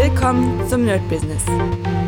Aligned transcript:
Willkommen 0.00 0.64
zum 0.68 0.84
Nerd 0.84 1.08
Business. 1.08 1.44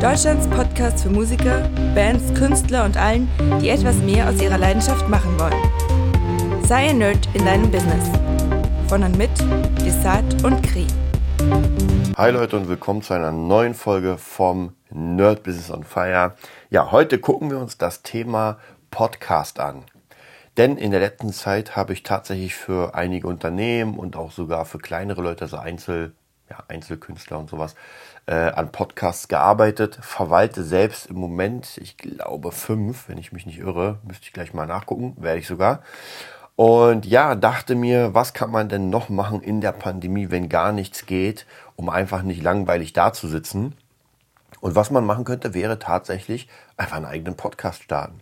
Deutschlands 0.01 0.47
Podcast 0.47 1.03
für 1.03 1.11
Musiker, 1.11 1.69
Bands, 1.93 2.33
Künstler 2.39 2.85
und 2.85 2.97
allen, 2.97 3.29
die 3.61 3.69
etwas 3.69 3.97
mehr 3.97 4.29
aus 4.29 4.41
ihrer 4.41 4.59
Leidenschaft 4.59 5.09
machen 5.09 5.37
wollen. 5.41 6.63
Sei 6.63 6.91
ein 6.91 6.99
Nerd 6.99 7.29
in 7.35 7.45
deinem 7.45 7.69
Business. 7.69 8.09
Von 8.87 9.03
und 9.03 9.19
mit 9.19 9.31
Desart 9.85 10.45
und 10.45 10.63
Kri. 10.63 10.87
Hi 12.17 12.31
Leute 12.31 12.59
und 12.59 12.69
willkommen 12.69 13.03
zu 13.03 13.13
einer 13.13 13.33
neuen 13.33 13.75
Folge 13.75 14.19
vom 14.19 14.77
Nerd 14.91 15.43
Business 15.43 15.73
on 15.73 15.83
Fire. 15.83 16.37
Ja, 16.71 16.93
heute 16.93 17.19
gucken 17.19 17.51
wir 17.51 17.59
uns 17.59 17.77
das 17.77 18.05
Thema 18.05 18.61
Podcast 18.93 19.59
an. 19.59 19.83
Denn 20.57 20.77
in 20.77 20.93
der 20.93 21.01
letzten 21.01 21.33
Zeit 21.33 21.75
habe 21.75 21.93
ich 21.93 22.05
tatsächlich 22.05 22.55
für 22.55 22.95
einige 22.95 23.27
Unternehmen 23.27 23.99
und 23.99 24.15
auch 24.15 24.31
sogar 24.31 24.65
für 24.65 24.79
kleinere 24.79 25.23
Leute, 25.23 25.43
also 25.43 25.57
Einzel, 25.57 26.13
ja, 26.51 26.59
Einzelkünstler 26.69 27.39
und 27.39 27.49
sowas, 27.49 27.75
äh, 28.27 28.35
an 28.35 28.73
Podcasts 28.73 29.29
gearbeitet. 29.29 29.99
Verwalte 30.03 30.65
selbst 30.65 31.07
im 31.07 31.17
Moment, 31.17 31.79
ich 31.79 31.97
glaube, 31.97 32.53
fünf, 32.53 33.09
wenn 33.09 33.19
ich 33.19 33.33
mich 33.33 33.47
nicht 33.47 33.59
irre, 33.59 33.99
müsste 34.03 34.25
ich 34.27 34.33
gleich 34.33 34.53
mal 34.53 34.67
nachgucken, 34.67 35.17
werde 35.19 35.39
ich 35.39 35.47
sogar. 35.47 35.83
Und 36.57 37.07
ja, 37.07 37.37
dachte 37.37 37.75
mir, 37.75 38.13
was 38.13 38.35
kann 38.35 38.51
man 38.51 38.69
denn 38.69 38.91
noch 38.91 39.09
machen 39.09 39.41
in 39.41 39.61
der 39.63 39.73
Pandemie, 39.73 40.31
wenn 40.31 40.51
gar 40.51 40.73
nichts 40.73 41.07
geht, 41.07 41.47
um 41.77 41.89
einfach 41.89 42.23
nicht 42.23 42.43
langweilig 42.43 42.93
dazusitzen. 42.93 43.75
Und 44.61 44.75
was 44.75 44.91
man 44.91 45.07
machen 45.07 45.25
könnte, 45.25 45.55
wäre 45.55 45.79
tatsächlich 45.79 46.49
einfach 46.77 46.97
einen 46.97 47.07
eigenen 47.07 47.37
Podcast 47.37 47.83
starten. 47.83 48.21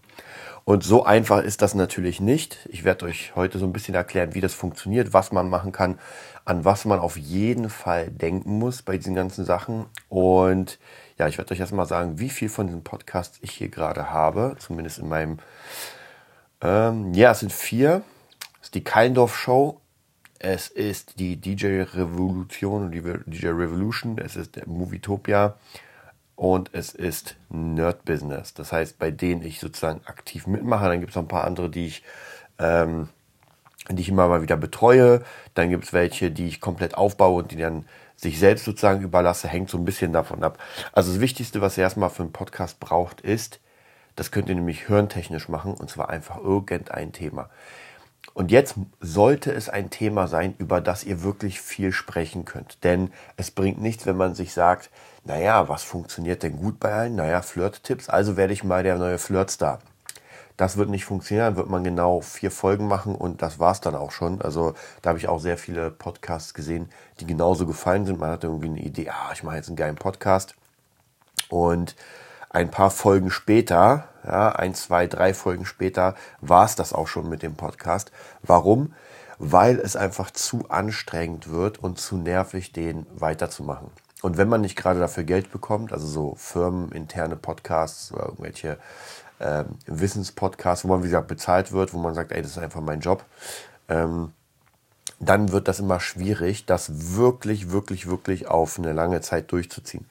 Und 0.69 0.85
so 0.85 1.03
einfach 1.03 1.43
ist 1.43 1.63
das 1.63 1.75
natürlich 1.75 2.21
nicht. 2.21 2.59
Ich 2.69 2.85
werde 2.85 3.07
euch 3.07 3.35
heute 3.35 3.59
so 3.59 3.65
ein 3.65 3.73
bisschen 3.73 3.95
erklären, 3.95 4.35
wie 4.35 4.43
das 4.43 4.53
funktioniert, 4.53 5.15
was 5.15 5.33
man 5.33 5.49
machen 5.49 5.73
kann, 5.73 5.99
an 6.45 6.67
was 6.67 6.85
man 6.85 6.99
auf 6.99 7.17
jeden 7.17 7.71
Fall 7.71 8.11
denken 8.11 8.59
muss 8.59 8.83
bei 8.83 8.99
diesen 8.99 9.15
ganzen 9.15 9.47
Sachen. 9.47 9.87
Und 10.11 10.79
ja, 11.17 11.27
ich 11.27 11.39
werde 11.39 11.55
euch 11.55 11.61
erstmal 11.61 11.87
sagen, 11.87 12.19
wie 12.19 12.29
viel 12.29 12.51
von 12.51 12.67
diesen 12.67 12.85
Podcasts 12.85 13.39
ich 13.41 13.53
hier 13.53 13.71
gerade 13.71 14.11
habe, 14.11 14.57
zumindest 14.59 14.99
in 14.99 15.09
meinem, 15.09 15.39
ähm, 16.61 17.15
ja, 17.15 17.31
es 17.31 17.41
sind 17.41 17.51
vier. 17.51 18.03
Es 18.61 18.67
ist 18.67 18.75
die 18.75 18.85
Keindorf 18.85 19.39
Show, 19.39 19.81
es 20.39 20.69
ist 20.69 21.19
die 21.19 21.39
DJ 21.39 21.81
Revolution, 21.95 22.91
die 22.91 23.01
DJ 23.01 23.47
Revolution, 23.47 24.19
es 24.19 24.37
ist 24.37 24.57
der 24.57 24.69
Movietopia, 24.69 25.57
und 26.39 26.71
es 26.73 26.95
ist 26.95 27.35
Nerd 27.49 28.05
Business. 28.05 28.55
Das 28.55 28.71
heißt, 28.71 29.01
bei 29.01 29.11
denen 29.11 29.43
ich 29.43 29.59
sozusagen 29.59 30.03
aktiv 30.05 30.47
mitmache. 30.47 30.87
Dann 30.87 31.01
gibt 31.01 31.11
es 31.11 31.17
noch 31.17 31.25
ein 31.25 31.29
paar 31.29 31.43
andere, 31.43 31.69
die 31.69 31.89
ich, 31.89 32.05
ähm, 32.61 33.09
die 33.91 34.03
ich 34.03 34.09
immer 34.09 34.29
mal 34.29 34.41
wieder 34.41 34.57
betreue. 34.57 35.25
Dann 35.55 35.69
gibt 35.69 35.87
es 35.87 35.93
welche, 35.93 36.31
die 36.31 36.47
ich 36.47 36.61
komplett 36.61 36.95
aufbaue 36.95 37.43
und 37.43 37.51
die 37.51 37.57
dann 37.57 37.87
sich 38.15 38.39
selbst 38.39 38.67
sozusagen 38.67 39.03
überlasse. 39.03 39.49
Hängt 39.49 39.69
so 39.69 39.79
ein 39.79 39.85
bisschen 39.85 40.13
davon 40.13 40.45
ab. 40.45 40.59
Also 40.93 41.11
das 41.11 41.21
Wichtigste, 41.21 41.61
was 41.61 41.77
ihr 41.77 41.83
erstmal 41.83 42.09
für 42.09 42.23
einen 42.23 42.33
Podcast 42.33 42.79
braucht, 42.79 43.21
ist, 43.21 43.59
das 44.15 44.31
könnt 44.31 44.49
ihr 44.49 44.55
nämlich 44.55 44.89
hörentechnisch 44.89 45.49
machen 45.49 45.75
und 45.75 45.91
zwar 45.91 46.09
einfach 46.09 46.37
irgendein 46.37 47.11
Thema. 47.11 47.51
Und 48.39 48.53
jetzt 48.53 48.77
sollte 49.01 49.51
es 49.51 49.69
ein 49.69 49.91
Thema 49.91 50.29
sein, 50.29 50.55
über 50.59 50.81
das 50.81 51.03
ihr 51.03 51.25
wirklich 51.25 51.61
viel 51.61 51.91
sprechen 51.91 52.45
könnt. 52.45 52.85
Denn 52.85 53.11
es 53.37 53.51
bringt 53.51 53.83
nichts, 53.83 54.07
wenn 54.07 54.17
man 54.17 54.37
sich 54.37 54.53
sagt, 54.53 54.91
naja, 55.25 55.69
was 55.69 55.83
funktioniert 55.83 56.45
denn 56.45 56.57
gut 56.57 56.79
bei 56.79 56.93
allen? 56.93 57.17
Naja, 57.17 57.43
Flirt-Tipps, 57.43 58.09
also 58.09 58.37
werde 58.37 58.53
ich 58.53 58.63
mal 58.63 58.85
der 58.85 58.97
neue 58.97 59.19
Flirtstar. 59.19 59.81
Das 60.57 60.77
wird 60.77 60.89
nicht 60.89 61.05
funktionieren, 61.05 61.57
wird 61.57 61.69
man 61.69 61.83
genau 61.83 62.21
vier 62.21 62.53
Folgen 62.53 62.87
machen 62.87 63.17
und 63.17 63.43
das 63.43 63.59
war's 63.59 63.81
dann 63.81 63.97
auch 63.97 64.13
schon. 64.13 64.41
Also 64.41 64.75
da 65.03 65.09
habe 65.09 65.19
ich 65.19 65.29
auch 65.29 65.41
sehr 65.41 65.59
viele 65.59 65.91
Podcasts 65.91 66.55
gesehen, 66.55 66.91
die 67.19 67.27
genauso 67.27 67.67
gefallen 67.67 68.07
sind. 68.07 68.21
Man 68.21 68.31
hat 68.31 68.45
irgendwie 68.45 68.69
eine 68.69 68.81
Idee, 68.81 69.11
ah, 69.11 69.33
ich 69.33 69.43
mache 69.43 69.57
jetzt 69.57 69.67
einen 69.67 69.75
geilen 69.75 69.97
Podcast. 69.97 70.55
Und 71.49 71.97
ein 72.51 72.71
paar 72.71 72.91
Folgen 72.91 73.31
später, 73.31 74.09
ja, 74.25 74.51
ein, 74.51 74.75
zwei, 74.75 75.07
drei 75.07 75.35
Folgen 75.35 75.65
später, 75.65 76.15
war 76.41 76.65
es 76.65 76.75
das 76.75 76.93
auch 76.93 77.09
schon 77.09 77.29
mit 77.29 77.43
dem 77.43 77.55
Podcast. 77.55 78.11
Warum? 78.43 78.95
Weil 79.39 79.79
es 79.79 79.97
einfach 79.97 80.31
zu 80.31 80.69
anstrengend 80.69 81.51
wird 81.51 81.79
und 81.79 81.99
zu 81.99 82.17
nervig, 82.17 82.73
den 82.73 83.07
weiterzumachen. 83.15 83.91
Und 84.21 84.37
wenn 84.37 84.49
man 84.49 84.63
nicht 84.63 84.77
gerade 84.77 84.99
dafür 84.99 85.23
Geld 85.23 85.53
bekommt, 85.53 85.93
also 85.93 86.07
so 86.07 86.35
firmeninterne 86.37 87.37
Podcasts 87.37 88.13
oder 88.13 88.25
irgendwelche 88.25 88.79
ähm, 89.41 89.67
Wissenspodcasts, 89.87 90.85
wo 90.85 90.89
man, 90.89 91.03
wie 91.03 91.07
gesagt, 91.07 91.29
bezahlt 91.29 91.71
wird, 91.71 91.95
wo 91.95 91.99
man 91.99 92.15
sagt, 92.15 92.33
ey, 92.33 92.43
das 92.43 92.53
ist 92.53 92.59
einfach 92.59 92.81
mein 92.81 93.01
Job, 93.01 93.25
ähm, 93.89 94.33
dann 95.21 95.53
wird 95.53 95.69
das 95.69 95.81
immer 95.81 96.01
schwierig, 96.01 96.67
das 96.67 97.17
wirklich, 97.17 97.71
wirklich, 97.71 98.09
wirklich 98.09 98.49
auf 98.49 98.79
eine 98.79 98.93
lange 98.93 99.21
Zeit 99.21 99.51
durchzuziehen. 99.53 100.07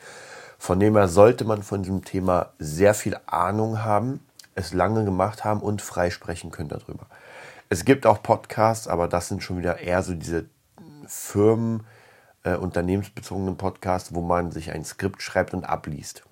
Von 0.58 0.80
dem 0.80 0.96
her 0.96 1.08
sollte 1.08 1.46
man 1.46 1.64
von 1.64 1.84
diesem 1.84 2.04
Thema 2.04 2.54
sehr 2.60 2.94
viel 2.94 3.18
Ahnung 3.26 3.84
haben, 3.84 4.20
es 4.56 4.74
lange 4.74 5.06
gemacht 5.06 5.44
haben 5.44 5.62
und 5.62 5.82
frei 5.82 6.10
sprechen 6.10 6.52
können 6.52 6.70
darüber. 6.70 7.06
Es 7.70 7.86
gibt 7.86 8.06
auch 8.06 8.24
Podcasts, 8.24 8.88
aber 8.88 9.08
das 9.08 9.28
sind 9.28 9.44
schon 9.44 9.60
wieder 9.60 9.80
eher 9.80 10.02
so 10.02 10.14
diese 10.14 10.46
Firmen, 11.06 11.86
äh, 12.44 12.56
unternehmensbezogenen 12.56 13.58
Podcasts, 13.58 14.14
wo 14.14 14.22
man 14.22 14.52
sich 14.52 14.72
ein 14.72 14.86
Skript 14.86 15.22
schreibt 15.22 15.54
und 15.54 15.66
abliest. 15.66 16.24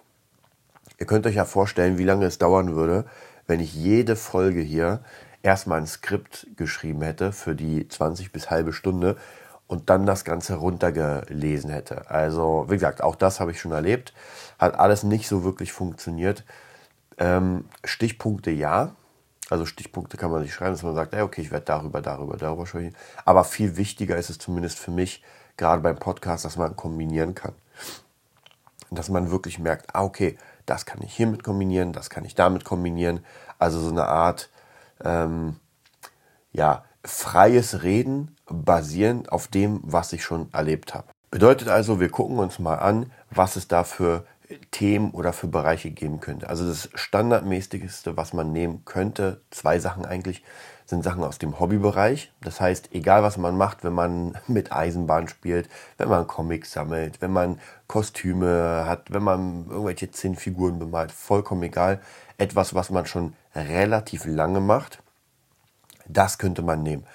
Ihr 0.98 1.06
könnt 1.06 1.28
euch 1.28 1.36
ja 1.36 1.46
vorstellen, 1.46 1.98
wie 1.98 2.06
lange 2.06 2.26
es 2.26 2.38
dauern 2.38 2.76
würde, 2.76 3.06
wenn 3.48 3.60
ich 3.60 3.76
jede 3.76 4.16
Folge 4.16 4.62
hier 4.62 5.02
erstmal 5.44 5.80
ein 5.80 5.88
Skript 5.88 6.48
geschrieben 6.56 7.02
hätte 7.02 7.32
für 7.32 7.54
die 7.54 7.88
20 7.88 8.32
bis 8.32 8.50
halbe 8.50 8.74
Stunde 8.74 9.18
und 9.68 9.90
dann 9.90 10.06
das 10.06 10.26
Ganze 10.26 10.56
runtergelesen 10.56 11.70
hätte. 11.70 12.10
Also, 12.10 12.66
wie 12.70 12.76
gesagt, 12.76 13.02
auch 13.02 13.16
das 13.16 13.40
habe 13.40 13.52
ich 13.52 13.60
schon 13.60 13.72
erlebt. 13.72 14.14
Hat 14.60 14.76
alles 14.76 15.04
nicht 15.04 15.28
so 15.28 15.44
wirklich 15.44 15.74
funktioniert. 15.74 16.44
Ähm, 17.18 17.66
Stichpunkte 17.84 18.52
ja. 18.52 18.96
Also 19.50 19.66
Stichpunkte 19.66 20.18
kann 20.18 20.32
man 20.32 20.42
sich 20.42 20.54
schreiben, 20.54 20.74
dass 20.74 20.84
man 20.84 20.96
sagt, 20.96 21.14
ey, 21.14 21.22
okay, 21.22 21.42
ich 21.42 21.52
werde 21.52 21.66
darüber, 21.66 22.02
darüber, 22.02 22.38
darüber 22.38 22.66
sprechen. 22.66 22.96
Aber 23.26 23.44
viel 23.44 23.78
wichtiger 23.78 24.18
ist 24.18 24.30
es 24.30 24.40
zumindest 24.40 24.80
für 24.80 24.92
mich, 24.92 25.24
gerade 25.58 25.82
beim 25.82 25.98
Podcast, 25.98 26.46
dass 26.46 26.58
man 26.58 26.76
kombinieren 26.76 27.36
kann. 27.36 27.54
Dass 28.90 29.10
man 29.10 29.32
wirklich 29.32 29.60
merkt, 29.60 29.94
ah, 29.94 30.04
okay, 30.04 30.38
das 30.66 30.86
kann 30.86 31.02
ich 31.04 31.14
hiermit 31.14 31.44
kombinieren, 31.44 31.94
das 31.94 32.10
kann 32.10 32.26
ich 32.26 32.36
damit 32.36 32.66
kombinieren. 32.66 33.24
Also 33.60 33.80
so 33.80 33.90
eine 33.90 34.08
Art, 34.08 34.50
ähm, 35.04 35.58
ja, 36.52 36.84
freies 37.06 37.84
Reden 37.84 38.36
basierend 38.48 39.32
auf 39.32 39.48
dem, 39.48 39.80
was 39.84 40.14
ich 40.14 40.24
schon 40.24 40.52
erlebt 40.54 40.94
habe. 40.94 41.08
Bedeutet 41.32 41.68
also, 41.68 42.00
wir 42.00 42.10
gucken 42.10 42.40
uns 42.40 42.60
mal 42.60 42.76
an, 42.76 43.12
was 43.30 43.56
es 43.56 43.68
da 43.68 43.84
für 43.84 44.26
Themen 44.72 45.12
oder 45.12 45.34
für 45.34 45.48
Bereiche 45.48 45.92
geben 45.92 46.20
könnte. 46.20 46.50
Also 46.50 46.68
das 46.68 46.90
Standardmäßigste, 46.94 48.16
was 48.16 48.34
man 48.34 48.52
nehmen 48.52 48.86
könnte, 48.86 49.42
zwei 49.50 49.80
Sachen 49.80 50.06
eigentlich, 50.06 50.44
sind 50.86 51.04
Sachen 51.04 51.24
aus 51.24 51.40
dem 51.40 51.60
Hobbybereich. 51.60 52.32
Das 52.42 52.62
heißt, 52.62 52.90
egal 52.94 53.24
was 53.24 53.38
man 53.38 53.58
macht, 53.58 53.84
wenn 53.84 53.94
man 53.94 54.38
mit 54.48 54.72
Eisenbahn 54.72 55.28
spielt, 55.28 55.68
wenn 55.98 56.10
man 56.10 56.28
Comics 56.28 56.72
sammelt, 56.72 57.22
wenn 57.22 57.32
man 57.32 57.60
Kostüme 57.88 58.86
hat, 58.86 59.12
wenn 59.12 59.24
man 59.24 59.66
irgendwelche 59.70 60.12
Zinnfiguren 60.12 60.78
bemalt, 60.78 61.12
vollkommen 61.12 61.64
egal. 61.64 62.00
Etwas, 62.38 62.76
was 62.76 62.92
man 62.92 63.06
schon 63.06 63.34
relativ 63.56 64.26
lange 64.26 64.60
macht, 64.60 65.02
das 66.08 66.38
könnte 66.38 66.62
man 66.62 66.84
nehmen. 66.84 67.06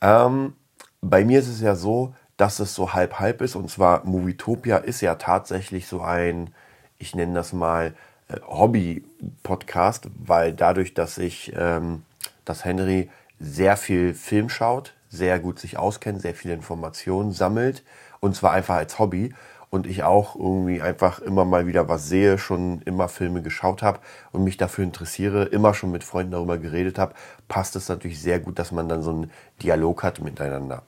Ähm, 0.00 0.54
bei 1.00 1.24
mir 1.24 1.38
ist 1.38 1.48
es 1.48 1.60
ja 1.60 1.74
so, 1.74 2.14
dass 2.36 2.58
es 2.58 2.74
so 2.74 2.92
halb-halb 2.92 3.40
ist. 3.42 3.56
Und 3.56 3.70
zwar 3.70 4.04
Movietopia 4.04 4.78
ist 4.78 5.00
ja 5.00 5.14
tatsächlich 5.14 5.86
so 5.86 6.02
ein, 6.02 6.50
ich 6.98 7.14
nenne 7.14 7.34
das 7.34 7.52
mal, 7.52 7.94
äh, 8.28 8.40
Hobby-Podcast, 8.46 10.08
weil 10.18 10.52
dadurch, 10.52 10.94
dass 10.94 11.18
ich, 11.18 11.52
ähm, 11.56 12.02
dass 12.44 12.64
Henry 12.64 13.10
sehr 13.38 13.76
viel 13.76 14.14
Film 14.14 14.48
schaut, 14.48 14.94
sehr 15.08 15.38
gut 15.38 15.58
sich 15.58 15.78
auskennt, 15.78 16.22
sehr 16.22 16.34
viele 16.34 16.54
Informationen 16.54 17.32
sammelt 17.32 17.82
und 18.20 18.34
zwar 18.34 18.52
einfach 18.52 18.76
als 18.76 18.98
Hobby 18.98 19.34
und 19.70 19.86
ich 19.86 20.02
auch 20.04 20.36
irgendwie 20.36 20.80
einfach 20.80 21.18
immer 21.18 21.44
mal 21.44 21.66
wieder 21.66 21.88
was 21.88 22.08
sehe, 22.08 22.38
schon 22.38 22.82
immer 22.82 23.08
Filme 23.08 23.42
geschaut 23.42 23.82
habe 23.82 24.00
und 24.32 24.44
mich 24.44 24.56
dafür 24.56 24.84
interessiere, 24.84 25.44
immer 25.44 25.74
schon 25.74 25.90
mit 25.90 26.04
Freunden 26.04 26.32
darüber 26.32 26.58
geredet 26.58 26.98
habe, 26.98 27.14
passt 27.48 27.76
es 27.76 27.88
natürlich 27.88 28.20
sehr 28.20 28.40
gut, 28.40 28.58
dass 28.58 28.72
man 28.72 28.88
dann 28.88 29.02
so 29.02 29.10
einen 29.10 29.30
Dialog 29.62 30.02
hat 30.02 30.20
miteinander. 30.20 30.82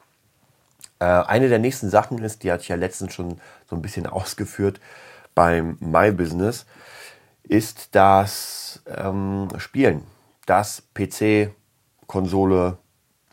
Äh, 1.00 1.04
eine 1.04 1.48
der 1.48 1.58
nächsten 1.58 1.90
Sachen 1.90 2.18
ist, 2.18 2.42
die 2.42 2.52
hatte 2.52 2.62
ich 2.62 2.68
ja 2.68 2.76
letztens 2.76 3.14
schon 3.14 3.40
so 3.68 3.76
ein 3.76 3.82
bisschen 3.82 4.06
ausgeführt 4.08 4.80
beim 5.34 5.76
My 5.80 6.12
Business, 6.12 6.66
ist 7.42 7.94
das 7.94 8.82
ähm, 8.86 9.48
Spielen. 9.58 10.02
Das 10.46 10.82
PC, 10.94 11.50
Konsole, 12.06 12.78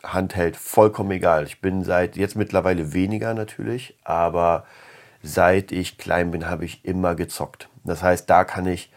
Handheld, 0.04 0.56
vollkommen 0.56 1.12
egal. 1.12 1.46
Ich 1.46 1.62
bin 1.62 1.84
seit 1.84 2.16
jetzt 2.16 2.36
mittlerweile 2.36 2.94
weniger 2.94 3.34
natürlich, 3.34 3.98
aber 4.04 4.66
seit 5.26 5.72
ich 5.72 5.98
klein 5.98 6.32
bin, 6.32 6.48
habe 6.48 6.66
ich 6.66 6.86
immer 6.86 7.16
gezockt. 7.16 7.70
Das 7.84 8.04
heißt, 8.04 8.30
da 8.30 8.44
kann 8.44 8.66
ich 8.68 8.92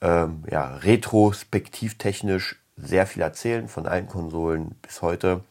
ähm, 0.00 0.44
ja, 0.50 0.76
retrospektivtechnisch 0.76 2.56
sehr 2.76 3.06
viel 3.06 3.22
erzählen 3.22 3.68
von 3.68 3.86
allen 3.86 4.06
Konsolen 4.06 4.76
bis 4.82 5.02
heute 5.02 5.42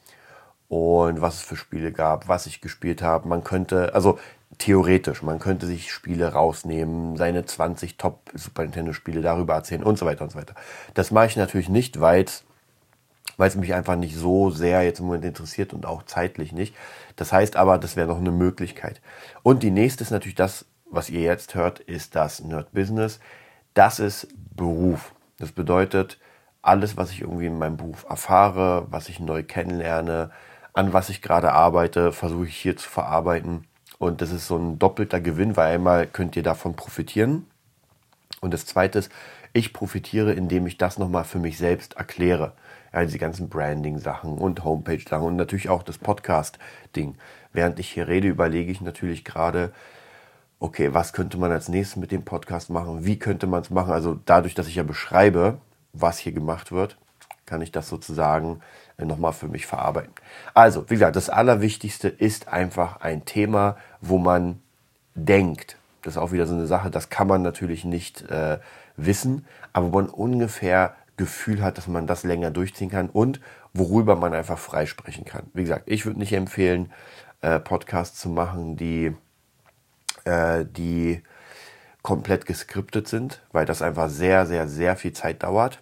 und 0.69 1.21
was 1.21 1.35
es 1.35 1.41
für 1.41 1.55
Spiele 1.55 1.91
gab, 1.91 2.27
was 2.27 2.45
ich 2.45 2.61
gespielt 2.61 3.01
habe. 3.01 3.27
Man 3.27 3.43
könnte, 3.43 3.93
also 3.93 4.17
theoretisch. 4.57 5.21
Man 5.21 5.39
könnte 5.39 5.65
sich 5.65 5.91
Spiele 5.91 6.33
rausnehmen, 6.33 7.17
seine 7.17 7.45
20 7.45 7.97
Top 7.97 8.21
Super 8.33 8.63
Nintendo 8.63 8.93
Spiele 8.93 9.21
darüber 9.21 9.53
erzählen 9.55 9.83
und 9.83 9.97
so 9.97 10.05
weiter 10.05 10.23
und 10.23 10.31
so 10.31 10.37
weiter. 10.37 10.55
Das 10.93 11.11
mache 11.11 11.27
ich 11.27 11.35
natürlich 11.35 11.69
nicht, 11.69 11.99
weil 11.99 12.23
es 12.23 12.43
mich 13.37 13.73
einfach 13.73 13.95
nicht 13.95 14.15
so 14.15 14.49
sehr 14.49 14.83
jetzt 14.83 14.99
im 14.99 15.05
Moment 15.05 15.25
interessiert 15.25 15.73
und 15.73 15.85
auch 15.85 16.03
zeitlich 16.03 16.51
nicht. 16.51 16.75
Das 17.15 17.31
heißt 17.31 17.55
aber, 17.55 17.77
das 17.77 17.95
wäre 17.95 18.07
noch 18.07 18.17
eine 18.17 18.31
Möglichkeit. 18.31 19.01
Und 19.43 19.63
die 19.63 19.71
nächste 19.71 20.03
ist 20.03 20.11
natürlich 20.11 20.35
das, 20.35 20.65
was 20.89 21.09
ihr 21.09 21.21
jetzt 21.21 21.55
hört, 21.55 21.79
ist 21.79 22.15
das 22.15 22.41
Nerd 22.41 22.71
Business. 22.71 23.19
Das 23.73 23.99
ist 23.99 24.27
Beruf. 24.55 25.13
Das 25.37 25.51
bedeutet, 25.51 26.19
alles, 26.61 26.97
was 26.97 27.11
ich 27.11 27.21
irgendwie 27.21 27.45
in 27.45 27.59
meinem 27.59 27.77
Beruf 27.77 28.05
erfahre, 28.09 28.87
was 28.89 29.09
ich 29.09 29.19
neu 29.19 29.43
kennenlerne, 29.43 30.31
an 30.73 30.93
was 30.93 31.09
ich 31.09 31.21
gerade 31.21 31.53
arbeite, 31.53 32.11
versuche 32.11 32.47
ich 32.47 32.57
hier 32.57 32.75
zu 32.75 32.89
verarbeiten 32.89 33.67
und 33.99 34.21
das 34.21 34.31
ist 34.31 34.47
so 34.47 34.57
ein 34.57 34.77
doppelter 34.79 35.19
Gewinn, 35.19 35.57
weil 35.57 35.73
einmal 35.73 36.07
könnt 36.07 36.35
ihr 36.35 36.43
davon 36.43 36.75
profitieren. 36.75 37.47
Und 38.41 38.53
das 38.53 38.65
zweite 38.65 38.99
ist, 38.99 39.11
ich 39.53 39.73
profitiere, 39.73 40.33
indem 40.33 40.67
ich 40.67 40.77
das 40.77 40.99
nochmal 40.99 41.23
für 41.23 41.39
mich 41.39 41.57
selbst 41.57 41.95
erkläre. 41.95 42.53
Ja, 42.93 43.03
diese 43.03 43.17
ganzen 43.17 43.49
Branding-Sachen 43.49 44.37
und 44.37 44.63
Homepage-Sachen 44.63 45.25
und 45.25 45.35
natürlich 45.35 45.69
auch 45.69 45.83
das 45.83 45.97
Podcast-Ding. 45.97 47.15
Während 47.53 47.79
ich 47.79 47.89
hier 47.89 48.07
rede, 48.07 48.27
überlege 48.27 48.71
ich 48.71 48.81
natürlich 48.81 49.25
gerade, 49.25 49.71
okay, 50.59 50.93
was 50.93 51.13
könnte 51.13 51.37
man 51.37 51.51
als 51.51 51.69
nächstes 51.69 51.97
mit 51.97 52.11
dem 52.11 52.23
Podcast 52.23 52.69
machen? 52.69 53.05
Wie 53.05 53.19
könnte 53.19 53.47
man 53.47 53.61
es 53.61 53.69
machen? 53.69 53.91
Also 53.91 54.19
dadurch, 54.25 54.55
dass 54.55 54.67
ich 54.67 54.75
ja 54.75 54.83
beschreibe, 54.83 55.59
was 55.93 56.17
hier 56.17 56.31
gemacht 56.31 56.71
wird, 56.71 56.97
kann 57.45 57.61
ich 57.61 57.71
das 57.71 57.89
sozusagen 57.89 58.59
äh, 58.97 59.05
nochmal 59.05 59.33
für 59.33 59.47
mich 59.47 59.65
verarbeiten. 59.65 60.13
Also, 60.53 60.89
wie 60.89 60.95
gesagt, 60.95 61.15
das 61.15 61.29
Allerwichtigste 61.29 62.09
ist 62.09 62.47
einfach 62.47 63.01
ein 63.01 63.25
Thema, 63.25 63.77
wo 64.01 64.17
man 64.17 64.61
denkt. 65.15 65.77
Das 66.03 66.13
ist 66.13 66.17
auch 66.17 66.31
wieder 66.31 66.45
so 66.45 66.53
eine 66.53 66.67
Sache, 66.67 66.91
das 66.91 67.09
kann 67.09 67.27
man 67.27 67.41
natürlich 67.41 67.83
nicht 67.83 68.21
äh, 68.29 68.59
wissen, 68.97 69.45
aber 69.73 69.91
wo 69.91 70.01
man 70.01 70.09
ungefähr 70.09 70.95
Gefühl 71.17 71.61
hat, 71.63 71.77
dass 71.77 71.87
man 71.87 72.07
das 72.07 72.23
länger 72.23 72.51
durchziehen 72.51 72.89
kann 72.89 73.09
und 73.09 73.41
worüber 73.73 74.15
man 74.15 74.33
einfach 74.33 74.59
freisprechen 74.59 75.25
kann. 75.25 75.49
Wie 75.53 75.63
gesagt, 75.63 75.83
ich 75.87 76.05
würde 76.05 76.19
nicht 76.19 76.33
empfehlen, 76.33 76.91
äh, 77.41 77.59
Podcasts 77.59 78.19
zu 78.19 78.29
machen, 78.29 78.77
die, 78.77 79.15
äh, 80.25 80.65
die 80.65 81.23
komplett 82.03 82.45
geskriptet 82.45 83.07
sind, 83.07 83.41
weil 83.51 83.65
das 83.65 83.81
einfach 83.81 84.09
sehr, 84.09 84.45
sehr, 84.45 84.67
sehr 84.67 84.95
viel 84.95 85.11
Zeit 85.11 85.43
dauert. 85.43 85.81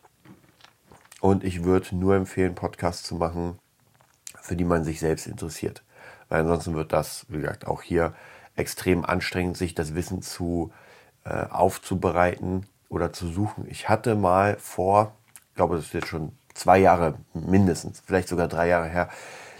Und 1.20 1.44
ich 1.44 1.64
würde 1.64 1.96
nur 1.96 2.16
empfehlen, 2.16 2.56
Podcasts 2.56 3.04
zu 3.04 3.16
machen, 3.16 3.60
für 4.42 4.56
die 4.56 4.64
man 4.64 4.84
sich 4.84 5.00
selbst 5.00 5.28
interessiert. 5.28 5.84
Weil 6.30 6.42
ansonsten 6.42 6.76
wird 6.76 6.94
das, 6.94 7.26
wie 7.30 7.40
gesagt, 7.40 7.68
auch 7.68 7.82
hier 7.82 8.14
extrem 8.56 9.06
anstrengend, 9.06 9.58
sich 9.58 9.76
das 9.76 9.96
Wissen 9.96 10.22
zu 10.22 10.72
äh, 11.26 11.46
aufzubereiten 11.50 12.68
oder 12.90 13.12
zu 13.12 13.28
suchen. 13.28 13.66
Ich 13.70 13.90
hatte 13.90 14.16
mal 14.16 14.58
vor, 14.60 15.14
glaube, 15.56 15.76
das 15.76 15.86
ist 15.86 15.94
jetzt 15.94 16.08
schon 16.08 16.34
zwei 16.54 16.78
Jahre 16.78 17.16
mindestens, 17.34 18.02
vielleicht 18.06 18.28
sogar 18.28 18.48
drei 18.48 18.68
Jahre 18.68 18.88
her, 18.88 19.10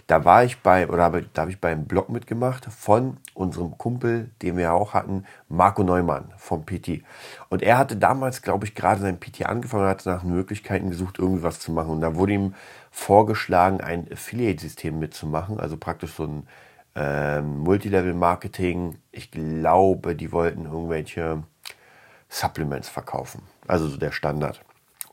da 0.06 0.24
war 0.24 0.44
ich 0.44 0.62
bei, 0.62 0.88
oder 0.88 1.02
habe, 1.02 1.22
da 1.32 1.42
habe 1.42 1.50
ich 1.50 1.60
beim 1.60 1.84
Blog 1.86 2.10
mitgemacht 2.10 2.66
von 2.66 3.16
unserem 3.34 3.76
Kumpel, 3.76 4.30
den 4.40 4.56
wir 4.56 4.72
auch 4.72 4.94
hatten, 4.94 5.24
Marco 5.48 5.82
Neumann 5.82 6.32
vom 6.36 6.64
PT. 6.64 7.02
Und 7.48 7.62
er 7.62 7.76
hatte 7.76 7.96
damals, 7.96 8.42
glaube 8.42 8.66
ich, 8.66 8.76
gerade 8.76 9.00
sein 9.00 9.18
PT 9.18 9.46
angefangen 9.46 9.88
hat 9.88 10.06
nach 10.06 10.22
Möglichkeiten 10.22 10.90
gesucht, 10.90 11.18
irgendwie 11.18 11.42
was 11.42 11.58
zu 11.58 11.72
machen. 11.72 11.90
Und 11.90 12.02
da 12.02 12.14
wurde 12.14 12.34
ihm 12.34 12.54
vorgeschlagen, 12.92 13.80
ein 13.80 14.06
Affiliate-System 14.10 14.96
mitzumachen, 14.96 15.58
also 15.58 15.76
praktisch 15.76 16.14
so 16.14 16.24
ein 16.24 16.46
ähm, 16.94 17.58
Multilevel-Marketing. 17.58 18.98
Ich 19.10 19.32
glaube, 19.32 20.14
die 20.14 20.30
wollten 20.30 20.66
irgendwelche 20.66 21.42
Supplements 22.28 22.88
verkaufen, 22.88 23.42
also 23.66 23.88
so 23.88 23.96
der 23.96 24.12
Standard. 24.12 24.60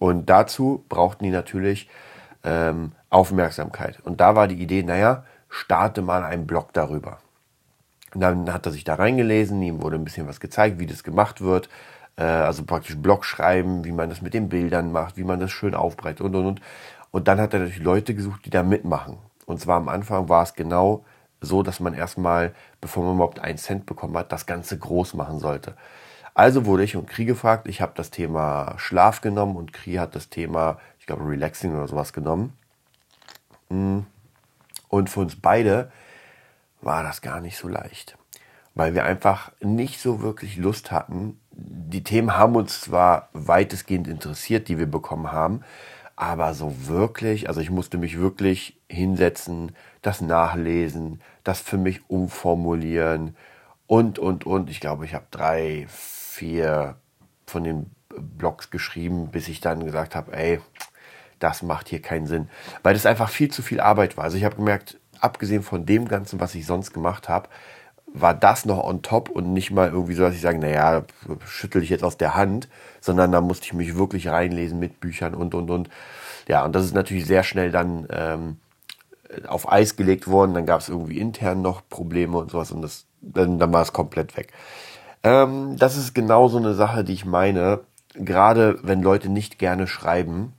Und 0.04 0.30
dazu 0.30 0.84
brauchten 0.90 1.24
die 1.24 1.30
natürlich 1.30 1.88
ähm, 2.44 2.92
Aufmerksamkeit. 3.10 4.02
Und 4.04 4.20
da 4.20 4.36
war 4.36 4.50
die 4.50 4.62
Idee, 4.62 4.84
naja, 4.84 5.24
starte 5.48 6.02
mal 6.02 6.26
einen 6.26 6.46
Blog 6.46 6.74
darüber. 6.74 7.20
Und 8.14 8.20
dann 8.20 8.52
hat 8.52 8.66
er 8.66 8.74
sich 8.74 8.84
da 8.84 8.96
reingelesen, 8.96 9.62
ihm 9.62 9.82
wurde 9.82 9.96
ein 9.96 10.04
bisschen 10.04 10.28
was 10.28 10.42
gezeigt, 10.42 10.78
wie 10.78 10.88
das 10.88 11.06
gemacht 11.06 11.40
wird. 11.40 11.70
Äh, 12.18 12.24
also 12.24 12.66
praktisch 12.66 12.98
Blog 12.98 13.24
schreiben, 13.24 13.86
wie 13.86 13.94
man 13.94 14.10
das 14.10 14.22
mit 14.22 14.34
den 14.34 14.50
Bildern 14.50 14.92
macht, 14.92 15.16
wie 15.16 15.24
man 15.24 15.40
das 15.40 15.52
schön 15.52 15.74
aufbreitet 15.74 16.20
und 16.20 16.36
und 16.36 16.48
und. 16.48 16.62
Und 17.12 17.30
dann 17.30 17.40
hat 17.40 17.54
er 17.54 17.62
natürlich 17.62 17.82
Leute 17.82 18.14
gesucht, 18.14 18.42
die 18.44 18.50
da 18.50 18.62
mitmachen. 18.62 19.20
Und 19.46 19.62
zwar 19.62 19.78
am 19.78 19.88
Anfang 19.88 20.28
war 20.28 20.44
es 20.44 20.54
genau 20.54 21.06
so, 21.40 21.64
dass 21.64 21.80
man 21.80 21.94
erstmal, 21.94 22.54
bevor 22.82 23.06
man 23.06 23.16
überhaupt 23.16 23.40
einen 23.40 23.58
Cent 23.58 23.86
bekommen 23.86 24.18
hat, 24.18 24.34
das 24.34 24.48
Ganze 24.48 24.78
groß 24.78 25.14
machen 25.14 25.40
sollte. 25.40 25.76
Also 26.34 26.66
wurde 26.66 26.84
ich 26.84 26.96
und 26.96 27.08
Kri 27.08 27.26
gefragt. 27.26 27.68
Ich 27.68 27.82
habe 27.82 27.94
das 27.96 28.10
Thema 28.10 28.76
Schlaf 28.78 29.22
genommen 29.22 29.56
und 29.56 29.74
Kri 29.74 29.96
hat 29.96 30.16
das 30.16 30.30
Thema, 30.30 30.80
ich 31.00 31.06
glaube, 31.06 31.28
Relaxing 31.28 31.76
oder 31.76 31.88
sowas 31.88 32.14
genommen. 32.14 32.54
Hm. 33.70 34.06
Und 34.90 35.10
für 35.10 35.22
uns 35.22 35.36
beide 35.40 35.92
war 36.82 37.04
das 37.04 37.22
gar 37.22 37.40
nicht 37.40 37.58
so 37.58 37.68
leicht, 37.68 38.18
weil 38.76 38.94
wir 38.94 39.06
einfach 39.06 39.52
nicht 39.62 40.00
so 40.00 40.22
wirklich 40.22 40.58
Lust 40.58 40.92
hatten. 40.92 41.40
Die 41.52 42.04
Themen 42.04 42.36
haben 42.36 42.56
uns 42.56 42.82
zwar 42.82 43.30
weitestgehend 43.34 44.08
interessiert, 44.08 44.68
die 44.68 44.78
wir 44.78 44.88
bekommen 44.88 45.32
haben, 45.32 45.62
aber 46.16 46.54
so 46.54 46.88
wirklich, 46.88 47.48
also 47.48 47.62
ich 47.62 47.72
musste 47.72 47.98
mich 47.98 48.20
wirklich 48.20 48.78
hinsetzen, 48.88 49.76
das 50.02 50.22
nachlesen, 50.22 51.22
das 51.44 51.60
für 51.60 51.78
mich 51.78 52.02
umformulieren 52.10 53.36
und, 53.88 54.20
und, 54.20 54.46
und. 54.46 54.70
Ich 54.70 54.80
glaube, 54.80 55.06
ich 55.06 55.14
habe 55.14 55.26
drei, 55.32 55.88
vier 56.34 56.96
von 57.46 57.64
den 57.64 57.92
Blogs 58.10 58.70
geschrieben, 58.70 59.30
bis 59.32 59.48
ich 59.48 59.62
dann 59.62 59.86
gesagt 59.86 60.16
habe, 60.16 60.34
ey, 60.34 60.60
das 61.40 61.62
macht 61.62 61.90
hier 61.90 62.02
keinen 62.02 62.28
Sinn, 62.28 62.50
weil 62.84 62.94
das 62.94 63.06
einfach 63.06 63.30
viel 63.30 63.52
zu 63.52 63.62
viel 63.62 63.80
Arbeit 63.80 64.18
war. 64.18 64.24
Also 64.26 64.38
ich 64.38 64.44
habe 64.44 64.56
gemerkt, 64.56 65.00
abgesehen 65.20 65.64
von 65.64 65.86
dem 65.86 66.08
Ganzen, 66.08 66.40
was 66.40 66.56
ich 66.56 66.66
sonst 66.66 66.94
gemacht 66.94 67.30
habe, 67.30 67.50
war 68.14 68.34
das 68.34 68.66
noch 68.66 68.84
on 68.84 69.02
top 69.02 69.30
und 69.30 69.54
nicht 69.54 69.72
mal 69.72 69.90
irgendwie 69.90 70.14
so, 70.14 70.24
dass 70.24 70.36
ich 70.36 70.42
sage, 70.42 70.60
naja, 70.60 71.04
schüttel 71.46 71.82
ich 71.82 71.90
jetzt 71.90 72.04
aus 72.04 72.18
der 72.18 72.36
Hand, 72.36 72.70
sondern 73.02 73.32
da 73.32 73.42
musste 73.42 73.66
ich 73.66 73.74
mich 73.74 73.96
wirklich 73.96 74.28
reinlesen 74.28 74.80
mit 74.80 75.00
Büchern 75.00 75.34
und, 75.34 75.56
und, 75.56 75.70
und. 75.72 75.90
Ja, 76.48 76.64
und 76.64 76.76
das 76.76 76.86
ist 76.86 76.94
natürlich 76.94 77.26
sehr 77.26 77.44
schnell 77.44 77.72
dann 77.72 78.08
ähm, 78.12 78.58
auf 79.48 79.72
Eis 79.72 79.96
gelegt 79.96 80.28
worden. 80.28 80.54
Dann 80.54 80.68
gab 80.68 80.82
es 80.82 80.90
irgendwie 80.90 81.18
intern 81.18 81.62
noch 81.62 81.82
Probleme 81.90 82.38
und 82.38 82.52
sowas 82.52 82.72
und 82.72 82.84
das, 82.84 83.06
dann, 83.22 83.58
dann 83.58 83.74
war 83.74 83.82
es 83.82 83.94
komplett 83.94 84.38
weg. 84.38 84.54
Ähm, 85.24 85.78
das 85.78 85.98
ist 85.98 86.14
genau 86.14 86.48
so 86.48 86.58
eine 86.58 86.74
Sache, 86.74 87.04
die 87.04 87.14
ich 87.14 87.26
meine. 87.26 87.82
Gerade 88.16 88.80
wenn 88.84 89.02
Leute 89.02 89.30
nicht 89.30 89.58
gerne 89.58 89.88
schreiben, 89.88 90.54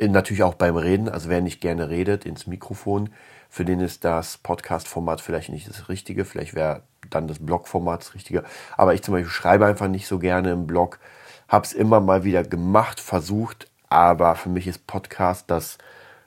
Natürlich 0.00 0.44
auch 0.44 0.54
beim 0.54 0.76
Reden, 0.76 1.08
also 1.08 1.28
wer 1.28 1.40
nicht 1.40 1.60
gerne 1.60 1.90
redet 1.90 2.24
ins 2.24 2.46
Mikrofon, 2.46 3.10
für 3.50 3.64
den 3.64 3.80
ist 3.80 4.04
das 4.04 4.38
Podcast-Format 4.38 5.20
vielleicht 5.20 5.48
nicht 5.48 5.68
das 5.68 5.88
Richtige, 5.88 6.24
vielleicht 6.24 6.54
wäre 6.54 6.82
dann 7.10 7.26
das 7.26 7.40
Blog-Format 7.40 8.02
das 8.02 8.14
Richtige. 8.14 8.44
Aber 8.76 8.94
ich 8.94 9.02
zum 9.02 9.14
Beispiel 9.14 9.30
schreibe 9.30 9.66
einfach 9.66 9.88
nicht 9.88 10.06
so 10.06 10.20
gerne 10.20 10.52
im 10.52 10.68
Blog, 10.68 11.00
habe 11.48 11.66
es 11.66 11.72
immer 11.72 11.98
mal 11.98 12.22
wieder 12.22 12.44
gemacht, 12.44 13.00
versucht, 13.00 13.68
aber 13.88 14.36
für 14.36 14.50
mich 14.50 14.68
ist 14.68 14.86
Podcast 14.86 15.50
das 15.50 15.78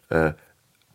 äh, 0.09 0.33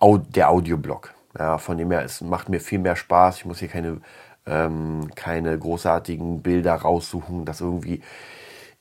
der 0.03 0.51
Audioblog. 0.51 1.15
Ja, 1.39 1.57
von 1.57 1.79
dem 1.79 1.91
her, 1.91 2.03
es 2.03 2.21
macht 2.21 2.51
mir 2.51 2.61
viel 2.61 2.79
mehr 2.79 2.97
Spaß. 2.97 3.39
Ich 3.39 3.45
muss 3.47 3.59
hier 3.59 3.69
keine, 3.69 4.01
ähm, 4.47 5.11
keine 5.15 5.59
großartigen 5.59 6.43
Bilder 6.43 6.75
raussuchen, 6.75 7.45
das 7.45 7.61
irgendwie 7.61 8.03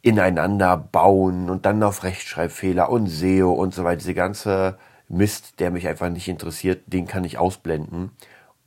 ineinander 0.02 0.78
bauen 0.78 1.50
und 1.50 1.66
dann 1.66 1.82
auf 1.82 2.04
Rechtschreibfehler 2.04 2.90
und 2.90 3.08
SEO 3.08 3.52
und 3.52 3.74
so 3.74 3.84
weiter. 3.84 3.98
Diese 3.98 4.14
ganze 4.14 4.78
Mist, 5.08 5.60
der 5.60 5.72
mich 5.72 5.88
einfach 5.88 6.10
nicht 6.10 6.28
interessiert, 6.28 6.84
den 6.88 7.08
kann 7.08 7.24
ich 7.24 7.38
ausblenden. 7.38 8.12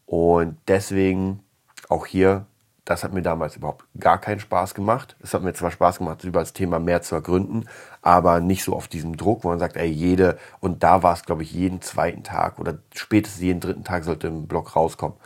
Und 0.07 0.57
deswegen 0.67 1.41
auch 1.89 2.07
hier, 2.07 2.47
das 2.85 3.05
hat 3.05 3.13
mir 3.13 3.23
damals 3.23 3.57
überhaupt 3.57 3.85
gar 4.01 4.19
keinen 4.19 4.41
Spaß 4.41 4.75
gemacht. 4.75 5.17
Es 5.23 5.35
hat 5.35 5.43
mir 5.43 5.53
zwar 5.53 5.71
Spaß 5.71 5.99
gemacht, 5.99 6.25
über 6.25 6.41
das 6.41 6.55
Thema 6.55 6.79
mehr 6.79 7.03
zu 7.03 7.15
ergründen, 7.15 7.69
aber 8.03 8.41
nicht 8.41 8.65
so 8.65 8.75
auf 8.75 8.89
diesem 8.89 9.17
Druck, 9.17 9.45
wo 9.45 9.49
man 9.49 9.59
sagt, 9.59 9.77
ey, 9.77 9.89
jede, 9.89 10.39
und 10.61 10.83
da 10.83 11.03
war 11.03 11.13
es, 11.13 11.25
glaube 11.25 11.43
ich, 11.43 11.53
jeden 11.53 11.83
zweiten 11.83 12.23
Tag 12.25 12.59
oder 12.59 12.79
spätestens 12.95 13.43
jeden 13.43 13.61
dritten 13.61 13.85
Tag 13.85 14.05
sollte 14.05 14.29
im 14.29 14.47
Blog 14.47 14.75
rauskommen. 14.75 15.19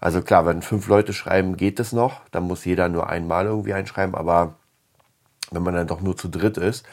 Also 0.00 0.22
klar, 0.22 0.46
wenn 0.46 0.62
fünf 0.62 0.86
Leute 0.88 1.12
schreiben, 1.12 1.56
geht 1.56 1.80
es 1.80 1.92
noch. 1.92 2.20
Dann 2.30 2.44
muss 2.44 2.64
jeder 2.64 2.88
nur 2.88 3.08
einmal 3.08 3.46
irgendwie 3.46 3.74
einschreiben, 3.74 4.14
aber 4.14 4.54
wenn 5.50 5.62
man 5.62 5.74
dann 5.74 5.86
doch 5.86 6.00
nur 6.00 6.16
zu 6.16 6.28
dritt 6.28 6.56
ist, 6.56 6.86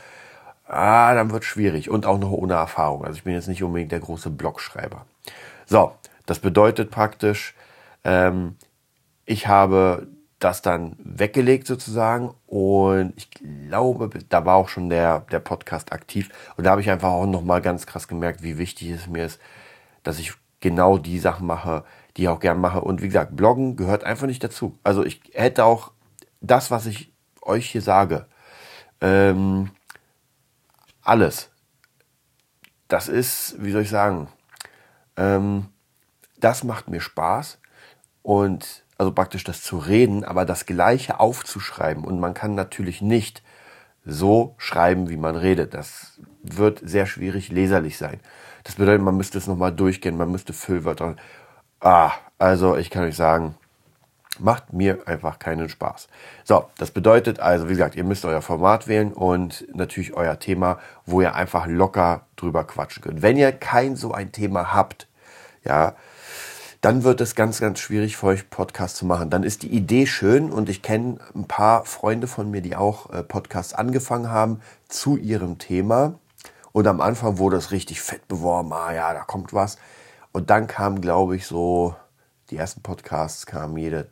ah, 0.67 1.13
dann 1.13 1.31
wird 1.31 1.43
schwierig 1.43 1.89
und 1.89 2.05
auch 2.05 2.17
noch 2.17 2.31
ohne 2.31 2.53
Erfahrung. 2.53 3.05
Also 3.05 3.17
ich 3.17 3.23
bin 3.23 3.33
jetzt 3.33 3.47
nicht 3.47 3.63
unbedingt 3.63 3.91
der 3.91 3.99
große 3.99 4.29
Blogschreiber. 4.29 5.05
So, 5.65 5.93
das 6.25 6.39
bedeutet 6.39 6.89
praktisch, 6.91 7.53
ähm, 8.03 8.55
ich 9.25 9.47
habe 9.47 10.07
das 10.39 10.61
dann 10.61 10.95
weggelegt 10.99 11.65
sozusagen 11.65 12.33
und 12.45 13.13
ich 13.15 13.31
glaube, 13.31 14.09
da 14.29 14.45
war 14.45 14.55
auch 14.55 14.69
schon 14.69 14.89
der, 14.89 15.21
der 15.31 15.39
Podcast 15.39 15.91
aktiv 15.93 16.29
und 16.57 16.65
da 16.65 16.71
habe 16.71 16.81
ich 16.81 16.89
einfach 16.89 17.09
auch 17.09 17.25
nochmal 17.25 17.61
ganz 17.61 17.85
krass 17.85 18.07
gemerkt, 18.07 18.43
wie 18.43 18.57
wichtig 18.57 18.91
es 18.91 19.07
mir 19.07 19.25
ist, 19.25 19.39
dass 20.03 20.19
ich 20.19 20.33
genau 20.59 20.97
die 20.97 21.19
Sachen 21.19 21.47
mache, 21.47 21.83
die 22.15 22.23
ich 22.23 22.27
auch 22.29 22.39
gern 22.39 22.59
mache. 22.59 22.81
Und 22.81 23.01
wie 23.01 23.07
gesagt, 23.07 23.35
Bloggen 23.35 23.75
gehört 23.75 24.03
einfach 24.03 24.27
nicht 24.27 24.43
dazu. 24.43 24.77
Also 24.83 25.03
ich 25.03 25.21
hätte 25.33 25.65
auch 25.65 25.91
das, 26.41 26.71
was 26.71 26.85
ich 26.85 27.13
euch 27.41 27.69
hier 27.69 27.81
sage, 27.81 28.27
ähm, 29.01 29.71
alles. 31.01 31.51
Das 32.87 33.07
ist, 33.07 33.55
wie 33.59 33.71
soll 33.71 33.81
ich 33.81 33.89
sagen, 33.89 34.27
ähm, 35.17 35.67
das 36.37 36.63
macht 36.63 36.89
mir 36.89 37.01
Spaß 37.01 37.59
und 38.21 38.83
also 38.97 39.11
praktisch 39.11 39.43
das 39.43 39.61
zu 39.61 39.77
reden, 39.77 40.23
aber 40.23 40.45
das 40.45 40.65
Gleiche 40.65 41.19
aufzuschreiben. 41.19 42.03
Und 42.03 42.19
man 42.19 42.33
kann 42.33 42.55
natürlich 42.55 43.01
nicht 43.01 43.43
so 44.05 44.55
schreiben, 44.57 45.09
wie 45.09 45.17
man 45.17 45.35
redet. 45.35 45.73
Das 45.73 46.19
wird 46.43 46.81
sehr 46.83 47.05
schwierig 47.05 47.49
leserlich 47.49 47.97
sein. 47.97 48.19
Das 48.63 48.75
bedeutet, 48.75 49.01
man 49.01 49.17
müsste 49.17 49.37
es 49.37 49.47
nochmal 49.47 49.73
durchgehen, 49.73 50.17
man 50.17 50.31
müsste 50.31 50.53
Füllwörter. 50.53 51.15
Ah, 51.85 52.13
also 52.39 52.75
ich 52.77 52.89
kann 52.89 53.03
euch 53.03 53.15
sagen, 53.15 53.53
macht 54.39 54.73
mir 54.73 55.07
einfach 55.07 55.37
keinen 55.37 55.69
Spaß. 55.69 56.07
So, 56.43 56.65
das 56.79 56.89
bedeutet 56.89 57.39
also, 57.39 57.67
wie 57.67 57.73
gesagt, 57.73 57.93
ihr 57.93 58.03
müsst 58.03 58.25
euer 58.25 58.41
Format 58.41 58.87
wählen 58.87 59.13
und 59.13 59.67
natürlich 59.71 60.15
euer 60.15 60.39
Thema, 60.39 60.79
wo 61.05 61.21
ihr 61.21 61.35
einfach 61.35 61.67
locker 61.67 62.21
drüber 62.37 62.63
quatschen 62.63 63.03
könnt. 63.03 63.21
Wenn 63.21 63.37
ihr 63.37 63.51
kein 63.51 63.95
so 63.95 64.13
ein 64.13 64.31
Thema 64.31 64.73
habt, 64.73 65.07
ja, 65.63 65.93
dann 66.81 67.03
wird 67.03 67.21
es 67.21 67.35
ganz, 67.35 67.59
ganz 67.59 67.77
schwierig 67.77 68.17
für 68.17 68.25
euch 68.25 68.49
Podcast 68.49 68.97
zu 68.97 69.05
machen. 69.05 69.29
Dann 69.29 69.43
ist 69.43 69.61
die 69.61 69.69
Idee 69.69 70.07
schön 70.07 70.51
und 70.51 70.69
ich 70.69 70.81
kenne 70.81 71.19
ein 71.35 71.45
paar 71.45 71.85
Freunde 71.85 72.25
von 72.25 72.49
mir, 72.49 72.61
die 72.61 72.75
auch 72.75 73.11
äh, 73.11 73.21
Podcasts 73.21 73.75
angefangen 73.75 74.31
haben 74.31 74.59
zu 74.89 75.17
ihrem 75.17 75.59
Thema. 75.59 76.15
Und 76.71 76.87
am 76.87 76.99
Anfang 76.99 77.37
wurde 77.37 77.57
es 77.57 77.69
richtig 77.69 78.01
fett 78.01 78.27
beworben, 78.27 78.73
ah 78.73 78.91
ja, 78.91 79.13
da 79.13 79.21
kommt 79.21 79.53
was. 79.53 79.77
Und 80.35 80.49
dann 80.49 80.67
kam, 80.67 80.99
glaube 80.99 81.37
ich, 81.37 81.47
so, 81.47 81.95
die 82.49 82.57
ersten 82.57 82.81
Podcasts 82.81 83.45
kamen 83.45 83.77
jede, 83.77 84.09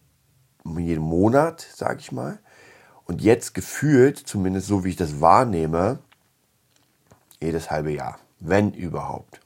jeden 0.63 1.03
Monat, 1.03 1.67
sage 1.75 1.99
ich 1.99 2.13
mal. 2.13 2.39
Und 3.03 3.21
jetzt 3.21 3.53
gefühlt, 3.53 4.19
zumindest 4.19 4.67
so 4.67 4.85
wie 4.85 4.91
ich 4.91 4.95
das 4.95 5.19
wahrnehme, 5.19 5.99
jedes 7.41 7.69
halbe 7.69 7.91
Jahr, 7.91 8.19
wenn 8.39 8.71
überhaupt. 8.71 9.41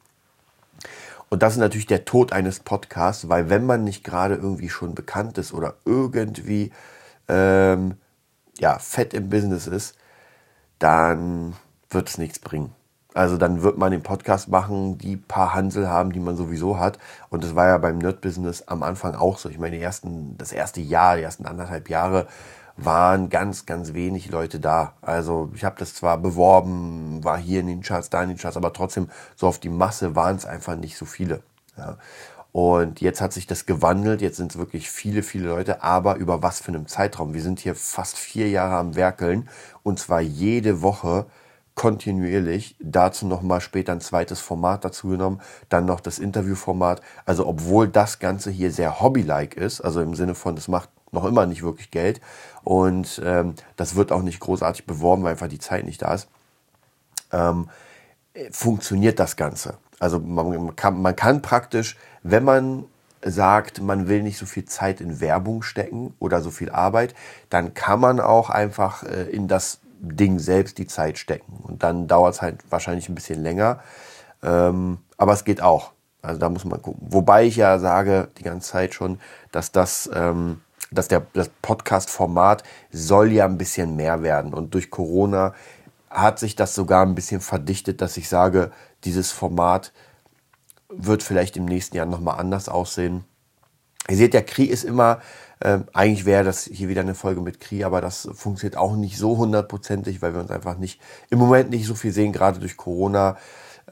Und 1.29 1.41
das 1.41 1.53
ist 1.53 1.59
natürlich 1.59 1.87
der 1.87 2.05
Tod 2.05 2.31
eines 2.31 2.59
Podcasts, 2.59 3.27
weil 3.27 3.49
wenn 3.49 3.65
man 3.65 3.83
nicht 3.83 4.03
gerade 4.03 4.35
irgendwie 4.35 4.69
schon 4.69 4.93
bekannt 4.93 5.39
ist 5.39 5.53
oder 5.53 5.77
irgendwie 5.83 6.71
ähm, 7.27 7.95
ja, 8.59 8.77
fett 8.77 9.15
im 9.15 9.31
Business 9.31 9.65
ist, 9.65 9.97
dann 10.77 11.55
wird 11.89 12.07
es 12.07 12.19
nichts 12.19 12.37
bringen. 12.37 12.76
Also 13.17 13.37
dann 13.37 13.63
wird 13.63 13.79
man 13.79 13.89
den 13.89 14.03
Podcast 14.03 14.47
machen, 14.47 14.99
die 14.99 15.17
paar 15.17 15.55
Hansel 15.55 15.89
haben, 15.89 16.11
die 16.11 16.19
man 16.19 16.37
sowieso 16.37 16.77
hat. 16.77 16.99
Und 17.29 17.43
das 17.43 17.55
war 17.55 17.65
ja 17.65 17.79
beim 17.79 17.97
Nerd-Business 17.97 18.67
am 18.67 18.83
Anfang 18.83 19.15
auch 19.15 19.39
so. 19.39 19.49
Ich 19.49 19.57
meine, 19.57 19.79
ersten, 19.79 20.37
das 20.37 20.51
erste 20.51 20.81
Jahr, 20.81 21.15
die 21.17 21.23
ersten 21.23 21.47
anderthalb 21.47 21.89
Jahre 21.89 22.27
waren 22.75 23.29
ganz, 23.29 23.65
ganz 23.65 23.93
wenig 23.93 24.29
Leute 24.29 24.59
da. 24.59 24.93
Also 25.01 25.49
ich 25.55 25.65
habe 25.65 25.77
das 25.79 25.95
zwar 25.95 26.19
beworben, 26.19 27.23
war 27.23 27.39
hier 27.39 27.61
in 27.61 27.65
den 27.65 27.81
Charts, 27.81 28.11
da 28.11 28.21
in 28.21 28.29
den 28.29 28.37
Charts, 28.37 28.55
aber 28.55 28.71
trotzdem 28.71 29.09
so 29.35 29.47
auf 29.47 29.57
die 29.57 29.69
Masse 29.69 30.15
waren 30.15 30.35
es 30.35 30.45
einfach 30.45 30.75
nicht 30.75 30.95
so 30.95 31.05
viele. 31.05 31.41
Ja. 31.75 31.97
Und 32.51 33.01
jetzt 33.01 33.19
hat 33.19 33.33
sich 33.33 33.47
das 33.47 33.65
gewandelt, 33.65 34.21
jetzt 34.21 34.37
sind 34.37 34.51
es 34.51 34.59
wirklich 34.59 34.91
viele, 34.91 35.23
viele 35.23 35.47
Leute, 35.47 35.81
aber 35.81 36.17
über 36.17 36.43
was 36.43 36.59
für 36.59 36.67
einen 36.67 36.85
Zeitraum? 36.85 37.33
Wir 37.33 37.41
sind 37.41 37.59
hier 37.59 37.73
fast 37.73 38.15
vier 38.15 38.47
Jahre 38.47 38.75
am 38.75 38.95
Werkeln 38.95 39.49
und 39.81 39.97
zwar 39.97 40.21
jede 40.21 40.83
Woche 40.83 41.25
kontinuierlich. 41.77 42.75
Dazu 42.79 43.27
nochmal 43.27 43.61
später 43.61 43.93
ein 43.93 44.01
zweites 44.01 44.41
Format 44.41 44.83
dazu 44.83 45.09
genommen, 45.09 45.39
dann 45.69 45.85
noch 45.85 46.01
das 46.01 46.17
Interviewformat. 46.19 47.01
Also 47.25 47.47
obwohl 47.47 47.87
das 47.87 48.19
Ganze 48.19 48.49
hier 48.49 48.71
sehr 48.71 48.99
hobby-like 48.99 49.55
ist, 49.55 49.79
also 49.79 50.01
im 50.01 50.15
Sinne 50.15 50.33
von, 50.35 50.57
es 50.57 50.67
macht 50.67 50.89
noch 51.11 51.23
immer 51.23 51.45
nicht 51.45 51.61
wirklich 51.63 51.91
Geld 51.91 52.19
und 52.63 53.21
ähm, 53.23 53.53
das 53.77 53.95
wird 53.95 54.11
auch 54.11 54.23
nicht 54.23 54.39
großartig 54.39 54.85
beworben, 54.87 55.23
weil 55.23 55.31
einfach 55.31 55.47
die 55.47 55.59
Zeit 55.59 55.85
nicht 55.85 56.01
da 56.01 56.15
ist, 56.15 56.27
ähm, 57.31 57.69
funktioniert 58.51 59.19
das 59.19 59.35
Ganze. 59.35 59.77
Also 59.99 60.19
man 60.19 60.75
kann, 60.75 60.99
man 60.99 61.15
kann 61.15 61.43
praktisch, 61.43 61.95
wenn 62.23 62.43
man 62.43 62.85
sagt, 63.21 63.81
man 63.81 64.07
will 64.07 64.23
nicht 64.23 64.39
so 64.39 64.47
viel 64.47 64.65
Zeit 64.65 64.99
in 64.99 65.21
Werbung 65.21 65.61
stecken 65.61 66.15
oder 66.17 66.41
so 66.41 66.49
viel 66.49 66.71
Arbeit, 66.71 67.13
dann 67.49 67.75
kann 67.75 67.99
man 67.99 68.19
auch 68.19 68.49
einfach 68.49 69.03
äh, 69.03 69.29
in 69.29 69.47
das 69.47 69.79
Ding 69.99 70.39
selbst 70.39 70.77
die 70.77 70.87
Zeit 70.87 71.17
stecken. 71.17 71.59
Und 71.63 71.83
dann 71.83 72.07
dauert 72.07 72.35
es 72.35 72.41
halt 72.41 72.63
wahrscheinlich 72.69 73.09
ein 73.09 73.15
bisschen 73.15 73.41
länger. 73.41 73.79
Ähm, 74.43 74.99
aber 75.17 75.33
es 75.33 75.43
geht 75.43 75.61
auch. 75.61 75.91
Also 76.21 76.39
da 76.39 76.49
muss 76.49 76.65
man 76.65 76.81
gucken. 76.81 77.07
Wobei 77.09 77.45
ich 77.45 77.55
ja 77.55 77.79
sage 77.79 78.29
die 78.37 78.43
ganze 78.43 78.71
Zeit 78.71 78.93
schon, 78.93 79.19
dass 79.51 79.71
das 79.71 80.09
ähm, 80.13 80.61
dass 80.91 81.07
der, 81.07 81.25
das 81.33 81.49
Podcast-Format 81.61 82.63
soll 82.91 83.31
ja 83.31 83.45
ein 83.45 83.57
bisschen 83.57 83.95
mehr 83.95 84.23
werden. 84.23 84.53
Und 84.53 84.73
durch 84.73 84.89
Corona 84.89 85.53
hat 86.09 86.39
sich 86.39 86.55
das 86.55 86.75
sogar 86.75 87.05
ein 87.05 87.15
bisschen 87.15 87.41
verdichtet, 87.41 88.01
dass 88.01 88.17
ich 88.17 88.29
sage, 88.29 88.71
dieses 89.03 89.31
Format 89.31 89.91
wird 90.89 91.23
vielleicht 91.23 91.57
im 91.57 91.65
nächsten 91.65 91.97
Jahr 91.97 92.05
nochmal 92.05 92.39
anders 92.39 92.69
aussehen. 92.69 93.25
Ihr 94.09 94.17
seht, 94.17 94.33
der 94.33 94.43
Kri 94.43 94.65
ist 94.65 94.83
immer, 94.83 95.19
äh, 95.59 95.79
eigentlich 95.93 96.25
wäre 96.25 96.43
das 96.43 96.63
hier 96.63 96.89
wieder 96.89 97.01
eine 97.01 97.15
Folge 97.15 97.41
mit 97.41 97.59
Kri, 97.59 97.83
aber 97.83 98.01
das 98.01 98.29
funktioniert 98.33 98.77
auch 98.77 98.95
nicht 98.95 99.17
so 99.17 99.37
hundertprozentig, 99.37 100.21
weil 100.21 100.33
wir 100.33 100.41
uns 100.41 100.51
einfach 100.51 100.77
nicht, 100.77 101.01
im 101.29 101.39
Moment 101.39 101.69
nicht 101.69 101.85
so 101.85 101.95
viel 101.95 102.11
sehen, 102.11 102.31
gerade 102.31 102.59
durch 102.59 102.77
Corona. 102.77 103.37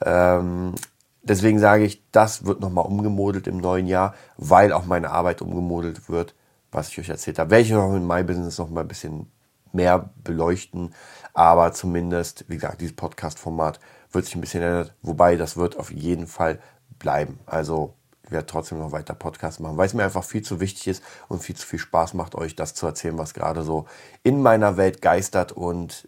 Ähm, 0.04 0.76
deswegen 1.24 1.60
sage 1.60 1.86
ich, 1.86 2.04
das 2.12 2.46
wird 2.46 2.62
nochmal 2.62 2.86
umgemodelt 2.86 3.48
im 3.48 3.58
neuen 3.58 3.88
Jahr, 3.88 4.14
weil 4.38 4.72
auch 4.72 4.86
meine 4.86 5.12
Arbeit 5.12 5.42
umgemodelt 5.42 6.10
wird 6.10 6.36
was 6.76 6.90
ich 6.90 7.00
euch 7.00 7.10
erzählt 7.10 7.40
habe. 7.40 7.60
Ich 7.60 7.72
noch 7.72 7.96
in 7.96 8.06
My 8.06 8.24
Business 8.24 8.58
noch 8.58 8.70
mal 8.70 8.82
ein 8.82 8.88
bisschen 8.88 9.32
mehr 9.72 10.10
beleuchten. 10.24 10.94
Aber 11.34 11.74
zumindest, 11.74 12.46
wie 12.48 12.56
gesagt, 12.56 12.82
dieses 12.82 12.96
Podcast-Format 12.96 13.80
wird 14.12 14.26
sich 14.26 14.36
ein 14.36 14.42
bisschen 14.42 14.62
ändern. 14.62 14.90
Wobei, 15.02 15.38
das 15.38 15.58
wird 15.58 15.78
auf 15.78 15.92
jeden 15.92 16.28
Fall 16.28 16.60
bleiben. 17.00 17.40
Also, 17.46 17.96
werde 18.36 18.46
trotzdem 18.46 18.77
noch 18.77 18.92
weiter 18.92 19.15
Podcast 19.15 19.60
machen, 19.60 19.77
weil 19.77 19.88
es 19.88 19.94
mir 19.94 20.04
einfach 20.04 20.24
viel 20.24 20.44
zu 20.44 20.60
wichtig 20.60 20.88
ist 20.88 21.04
und 21.27 21.42
viel 21.42 21.56
zu 21.56 21.65
viel 21.65 21.80
Spaß 21.80 22.13
macht, 22.13 22.36
euch 22.36 22.56
das 22.56 22.75
zu 22.75 22.86
erzählen, 22.86 23.18
was 23.18 23.34
gerade 23.34 23.63
so 23.63 23.86
in 24.22 24.42
meiner 24.42 24.77
Welt 24.77 25.01
geistert 25.01 25.54
und 25.54 26.08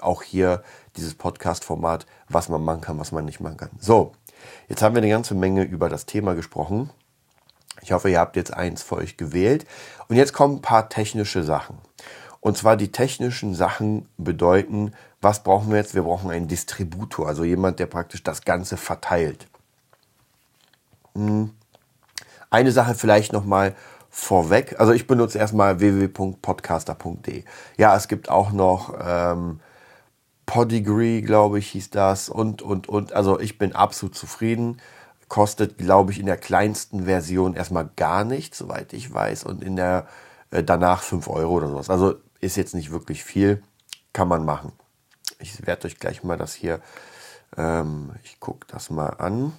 auch 0.00 0.22
hier 0.22 0.62
dieses 0.96 1.14
Podcast-Format, 1.14 2.06
was 2.28 2.48
man 2.48 2.62
machen 2.62 2.80
kann, 2.80 2.98
was 2.98 3.12
man 3.12 3.24
nicht 3.24 3.40
machen 3.40 3.56
kann. 3.56 3.70
So, 3.78 4.12
jetzt 4.68 4.82
haben 4.82 4.94
wir 4.94 5.02
eine 5.02 5.10
ganze 5.10 5.34
Menge 5.34 5.62
über 5.62 5.88
das 5.88 6.06
Thema 6.06 6.34
gesprochen. 6.34 6.90
Ich 7.80 7.92
hoffe, 7.92 8.10
ihr 8.10 8.18
habt 8.20 8.36
jetzt 8.36 8.52
eins 8.52 8.82
für 8.82 8.96
euch 8.96 9.16
gewählt. 9.16 9.66
Und 10.08 10.16
jetzt 10.16 10.32
kommen 10.32 10.56
ein 10.56 10.62
paar 10.62 10.88
technische 10.88 11.42
Sachen. 11.42 11.78
Und 12.40 12.56
zwar 12.56 12.76
die 12.76 12.90
technischen 12.90 13.54
Sachen 13.54 14.08
bedeuten, 14.16 14.92
was 15.20 15.42
brauchen 15.44 15.70
wir 15.70 15.78
jetzt? 15.78 15.94
Wir 15.94 16.02
brauchen 16.02 16.30
einen 16.30 16.48
Distributor, 16.48 17.28
also 17.28 17.44
jemand, 17.44 17.78
der 17.78 17.86
praktisch 17.86 18.22
das 18.24 18.42
Ganze 18.42 18.76
verteilt. 18.76 19.46
Hm. 21.14 21.50
Eine 22.50 22.72
Sache 22.72 22.94
vielleicht 22.94 23.32
nochmal 23.32 23.74
vorweg. 24.10 24.78
Also 24.78 24.92
ich 24.92 25.06
benutze 25.06 25.38
erstmal 25.38 25.80
www.podcaster.de. 25.80 27.44
Ja, 27.78 27.96
es 27.96 28.08
gibt 28.08 28.28
auch 28.28 28.52
noch 28.52 28.94
ähm, 29.02 29.60
Podigree, 30.44 31.22
glaube 31.22 31.58
ich, 31.58 31.68
hieß 31.70 31.90
das 31.90 32.28
und, 32.28 32.60
und, 32.60 32.88
und. 32.88 33.12
Also 33.12 33.40
ich 33.40 33.58
bin 33.58 33.74
absolut 33.74 34.14
zufrieden 34.14 34.80
kostet, 35.32 35.78
glaube 35.78 36.12
ich, 36.12 36.20
in 36.20 36.26
der 36.26 36.36
kleinsten 36.36 37.04
Version 37.04 37.54
erstmal 37.54 37.88
gar 37.96 38.22
nichts, 38.22 38.58
soweit 38.58 38.92
ich 38.92 39.14
weiß, 39.14 39.44
und 39.44 39.64
in 39.64 39.76
der 39.76 40.06
äh, 40.50 40.62
danach 40.62 41.02
5 41.02 41.26
Euro 41.28 41.54
oder 41.54 41.68
sowas. 41.68 41.88
Also 41.88 42.16
ist 42.40 42.58
jetzt 42.58 42.74
nicht 42.74 42.90
wirklich 42.90 43.24
viel, 43.24 43.62
kann 44.12 44.28
man 44.28 44.44
machen. 44.44 44.72
Ich 45.38 45.66
werde 45.66 45.86
euch 45.86 45.98
gleich 45.98 46.22
mal 46.22 46.36
das 46.36 46.52
hier, 46.52 46.80
ähm, 47.56 48.10
ich 48.24 48.40
gucke 48.40 48.66
das 48.66 48.90
mal 48.90 49.08
an, 49.08 49.54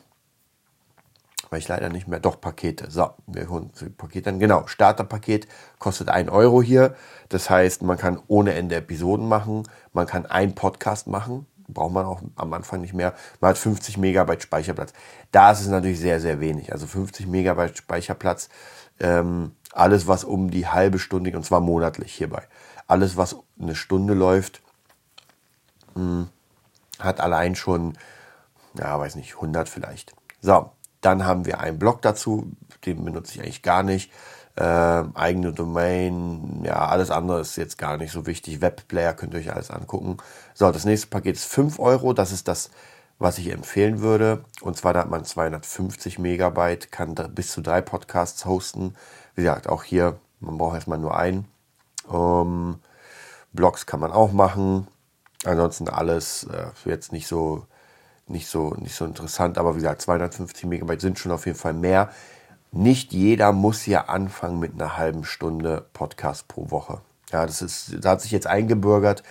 weil 1.54 1.60
ich 1.60 1.68
leider 1.68 1.90
nicht 1.90 2.08
mehr, 2.08 2.20
doch 2.20 2.42
Pakete. 2.42 2.90
So, 2.90 3.12
wir 3.28 3.48
holen 3.48 3.70
Pakete 3.96 4.32
an. 4.32 4.40
Genau, 4.40 4.66
Starterpaket 4.66 5.48
kostet 5.78 6.10
1 6.10 6.32
Euro 6.32 6.64
hier. 6.64 6.96
Das 7.30 7.48
heißt, 7.48 7.84
man 7.84 7.96
kann 7.96 8.20
ohne 8.26 8.56
Ende 8.56 8.76
Episoden 8.76 9.28
machen, 9.28 9.62
man 9.94 10.08
kann 10.08 10.26
einen 10.26 10.56
Podcast 10.56 11.06
machen, 11.06 11.46
braucht 11.68 11.94
man 11.94 12.08
auch 12.08 12.24
am 12.38 12.54
Anfang 12.54 12.82
nicht 12.82 12.96
mehr. 12.96 13.14
Man 13.40 13.50
hat 13.50 13.60
50 13.60 14.00
Megabyte 14.00 14.42
Speicherplatz. 14.42 14.94
Da 15.32 15.52
ist 15.52 15.62
es 15.62 15.68
natürlich 15.68 16.00
sehr, 16.00 16.20
sehr 16.20 16.40
wenig. 16.40 16.72
Also 16.72 16.88
50 16.88 17.28
Megabyte 17.28 17.78
Speicherplatz, 17.78 18.50
ähm, 19.00 19.52
alles 19.72 20.08
was 20.08 20.24
um 20.24 20.50
die 20.50 20.66
halbe 20.68 20.98
Stunde, 20.98 21.38
und 21.38 21.46
zwar 21.46 21.60
monatlich 21.60 22.16
hierbei, 22.16 22.48
alles 22.88 23.16
was 23.16 23.36
eine 23.62 23.76
Stunde 23.76 24.16
läuft, 24.16 24.64
mh, 25.94 26.02
hm, 26.02 26.30
hat 26.98 27.22
allein 27.22 27.56
schon, 27.56 27.96
ja, 28.74 29.00
weiß 29.00 29.14
nicht, 29.18 29.36
100 29.36 29.70
vielleicht. 29.70 30.16
So, 30.42 30.72
dann 31.06 31.26
haben 31.26 31.46
wir 31.46 31.60
einen 31.60 31.80
Blog 31.80 32.02
dazu, 32.02 32.52
den 32.86 33.04
benutze 33.06 33.36
ich 33.36 33.42
eigentlich 33.42 33.62
gar 33.62 33.84
nicht. 33.84 34.12
Äh, 34.56 34.64
eigene 35.16 35.52
Domain, 35.52 36.62
ja, 36.64 36.88
alles 36.88 37.10
andere 37.10 37.42
ist 37.42 37.56
jetzt 37.56 37.78
gar 37.78 37.98
nicht 37.98 38.12
so 38.12 38.28
wichtig. 38.28 38.62
Webplayer 38.62 39.14
könnt 39.14 39.34
ihr 39.34 39.40
euch 39.40 39.52
alles 39.54 39.72
angucken. 39.72 40.18
So, 40.54 40.72
das 40.72 40.86
nächste 40.86 41.08
Paket 41.08 41.36
ist 41.36 41.46
5 41.46 41.80
Euro. 41.80 42.14
Das 42.14 42.32
ist 42.32 42.48
das 42.48 42.70
was 43.20 43.38
ich 43.38 43.50
empfehlen 43.52 44.02
würde. 44.02 44.44
Und 44.62 44.78
zwar 44.78 44.94
da 44.94 45.02
hat 45.02 45.10
man 45.10 45.26
250 45.26 46.20
Megabyte, 46.20 46.92
kann 46.92 47.16
bis 47.34 47.52
zu 47.52 47.62
drei 47.62 47.82
Podcasts 47.82 48.46
hosten. 48.46 48.96
Wie 49.36 49.42
gesagt, 49.42 49.70
auch 49.70 49.84
hier, 49.84 50.20
man 50.40 50.58
braucht 50.58 50.76
erstmal 50.76 51.00
nur 51.00 51.18
einen. 51.18 51.48
Ähm, 52.12 52.80
Blogs 53.54 53.86
kann 53.86 54.00
man 54.00 54.12
auch 54.12 54.32
machen. 54.34 54.88
Ansonsten 55.46 55.90
alles 55.90 56.46
äh, 56.46 56.68
jetzt 56.86 57.12
nicht 57.12 57.28
so, 57.28 57.66
nicht, 58.28 58.48
so, 58.48 58.74
nicht 58.76 58.96
so 58.96 59.06
interessant. 59.06 59.58
Aber 59.58 59.76
wie 59.76 59.80
gesagt, 59.80 60.02
250 60.02 60.66
Megabyte 60.66 61.02
sind 61.02 61.20
schon 61.20 61.32
auf 61.32 61.46
jeden 61.46 61.58
Fall 61.58 61.74
mehr. 61.74 62.10
Nicht 62.72 63.14
jeder 63.14 63.52
muss 63.52 63.86
ja 63.86 64.06
anfangen 64.06 64.60
mit 64.60 64.74
einer 64.74 64.98
halben 64.98 65.26
Stunde 65.26 65.86
Podcast 65.94 66.48
pro 66.48 66.72
Woche. 66.72 67.02
Ja, 67.32 67.46
das 67.46 67.62
ist, 67.62 67.98
da 68.02 68.12
hat 68.12 68.22
sich 68.22 68.32
jetzt 68.32 68.48
eingebürgert, 68.48 69.24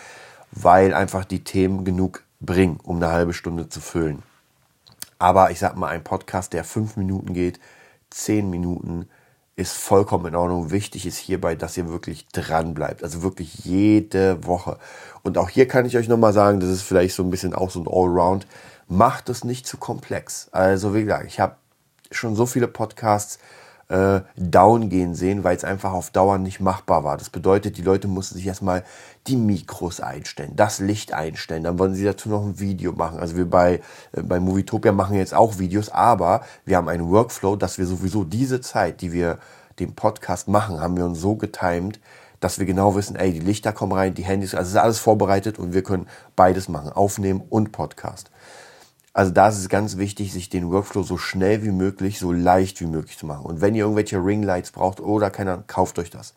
weil 0.50 0.94
einfach 0.94 1.24
die 1.24 1.44
Themen 1.44 1.84
genug 1.84 2.24
bringen, 2.40 2.78
um 2.82 2.96
eine 2.96 3.10
halbe 3.10 3.32
Stunde 3.32 3.68
zu 3.68 3.80
füllen. 3.80 4.22
Aber 5.18 5.50
ich 5.50 5.58
sag 5.58 5.76
mal, 5.76 5.88
ein 5.88 6.04
Podcast, 6.04 6.52
der 6.52 6.64
fünf 6.64 6.96
Minuten 6.96 7.32
geht, 7.32 7.60
zehn 8.10 8.50
Minuten, 8.50 9.08
ist 9.54 9.74
vollkommen 9.74 10.26
in 10.26 10.34
Ordnung. 10.34 10.70
Wichtig 10.70 11.06
ist 11.06 11.18
hierbei, 11.18 11.54
dass 11.54 11.76
ihr 11.76 11.88
wirklich 11.88 12.26
dran 12.28 12.74
bleibt. 12.74 13.04
Also 13.04 13.22
wirklich 13.22 13.64
jede 13.64 14.44
Woche. 14.46 14.78
Und 15.22 15.38
auch 15.38 15.48
hier 15.48 15.68
kann 15.68 15.84
ich 15.84 15.96
euch 15.96 16.08
nochmal 16.08 16.32
sagen, 16.32 16.60
das 16.60 16.70
ist 16.70 16.82
vielleicht 16.82 17.14
so 17.14 17.22
ein 17.22 17.30
bisschen 17.30 17.54
auch 17.54 17.70
so 17.70 17.80
ein 17.80 17.86
Allround. 17.86 18.46
Macht 18.92 19.30
es 19.30 19.42
nicht 19.42 19.66
zu 19.66 19.78
komplex. 19.78 20.48
Also 20.52 20.94
wie 20.94 21.04
gesagt, 21.04 21.24
ich 21.26 21.40
habe 21.40 21.56
schon 22.10 22.36
so 22.36 22.44
viele 22.44 22.68
Podcasts 22.68 23.38
äh, 23.88 24.20
down 24.36 24.90
gehen 24.90 25.14
sehen, 25.14 25.44
weil 25.44 25.56
es 25.56 25.64
einfach 25.64 25.92
auf 25.92 26.10
Dauer 26.10 26.36
nicht 26.36 26.60
machbar 26.60 27.02
war. 27.02 27.16
Das 27.16 27.30
bedeutet, 27.30 27.78
die 27.78 27.82
Leute 27.82 28.06
mussten 28.06 28.34
sich 28.34 28.46
erstmal 28.46 28.84
die 29.26 29.36
Mikros 29.36 30.00
einstellen, 30.00 30.52
das 30.56 30.78
Licht 30.78 31.14
einstellen, 31.14 31.64
dann 31.64 31.78
wollen 31.78 31.94
sie 31.94 32.04
dazu 32.04 32.28
noch 32.28 32.44
ein 32.44 32.60
Video 32.60 32.92
machen. 32.92 33.18
Also 33.18 33.34
wir 33.36 33.48
bei, 33.48 33.80
äh, 34.12 34.22
bei 34.22 34.40
Movietopia 34.40 34.92
machen 34.92 35.16
jetzt 35.16 35.32
auch 35.32 35.58
Videos, 35.58 35.88
aber 35.88 36.42
wir 36.66 36.76
haben 36.76 36.90
einen 36.90 37.10
Workflow, 37.10 37.56
dass 37.56 37.78
wir 37.78 37.86
sowieso 37.86 38.24
diese 38.24 38.60
Zeit, 38.60 39.00
die 39.00 39.12
wir 39.12 39.38
den 39.78 39.94
Podcast 39.94 40.48
machen, 40.48 40.80
haben 40.80 40.98
wir 40.98 41.06
uns 41.06 41.18
so 41.18 41.36
getimed, 41.36 41.98
dass 42.40 42.58
wir 42.58 42.66
genau 42.66 42.94
wissen, 42.94 43.16
ey, 43.16 43.32
die 43.32 43.40
Lichter 43.40 43.72
kommen 43.72 43.92
rein, 43.92 44.12
die 44.12 44.24
Handys, 44.24 44.54
also 44.54 44.68
ist 44.68 44.76
alles 44.76 44.98
vorbereitet 44.98 45.58
und 45.58 45.72
wir 45.72 45.82
können 45.82 46.08
beides 46.36 46.68
machen, 46.68 46.92
aufnehmen 46.92 47.42
und 47.48 47.72
Podcast. 47.72 48.30
Also 49.14 49.30
da 49.30 49.48
ist 49.48 49.58
es 49.58 49.68
ganz 49.68 49.98
wichtig, 49.98 50.32
sich 50.32 50.48
den 50.48 50.70
Workflow 50.70 51.02
so 51.02 51.18
schnell 51.18 51.62
wie 51.62 51.70
möglich, 51.70 52.18
so 52.18 52.32
leicht 52.32 52.80
wie 52.80 52.86
möglich 52.86 53.18
zu 53.18 53.26
machen. 53.26 53.44
Und 53.44 53.60
wenn 53.60 53.74
ihr 53.74 53.84
irgendwelche 53.84 54.16
Ringlights 54.16 54.70
braucht 54.70 55.00
oder 55.00 55.30
keiner, 55.30 55.62
kauft 55.66 55.98
euch 55.98 56.08
das. 56.08 56.32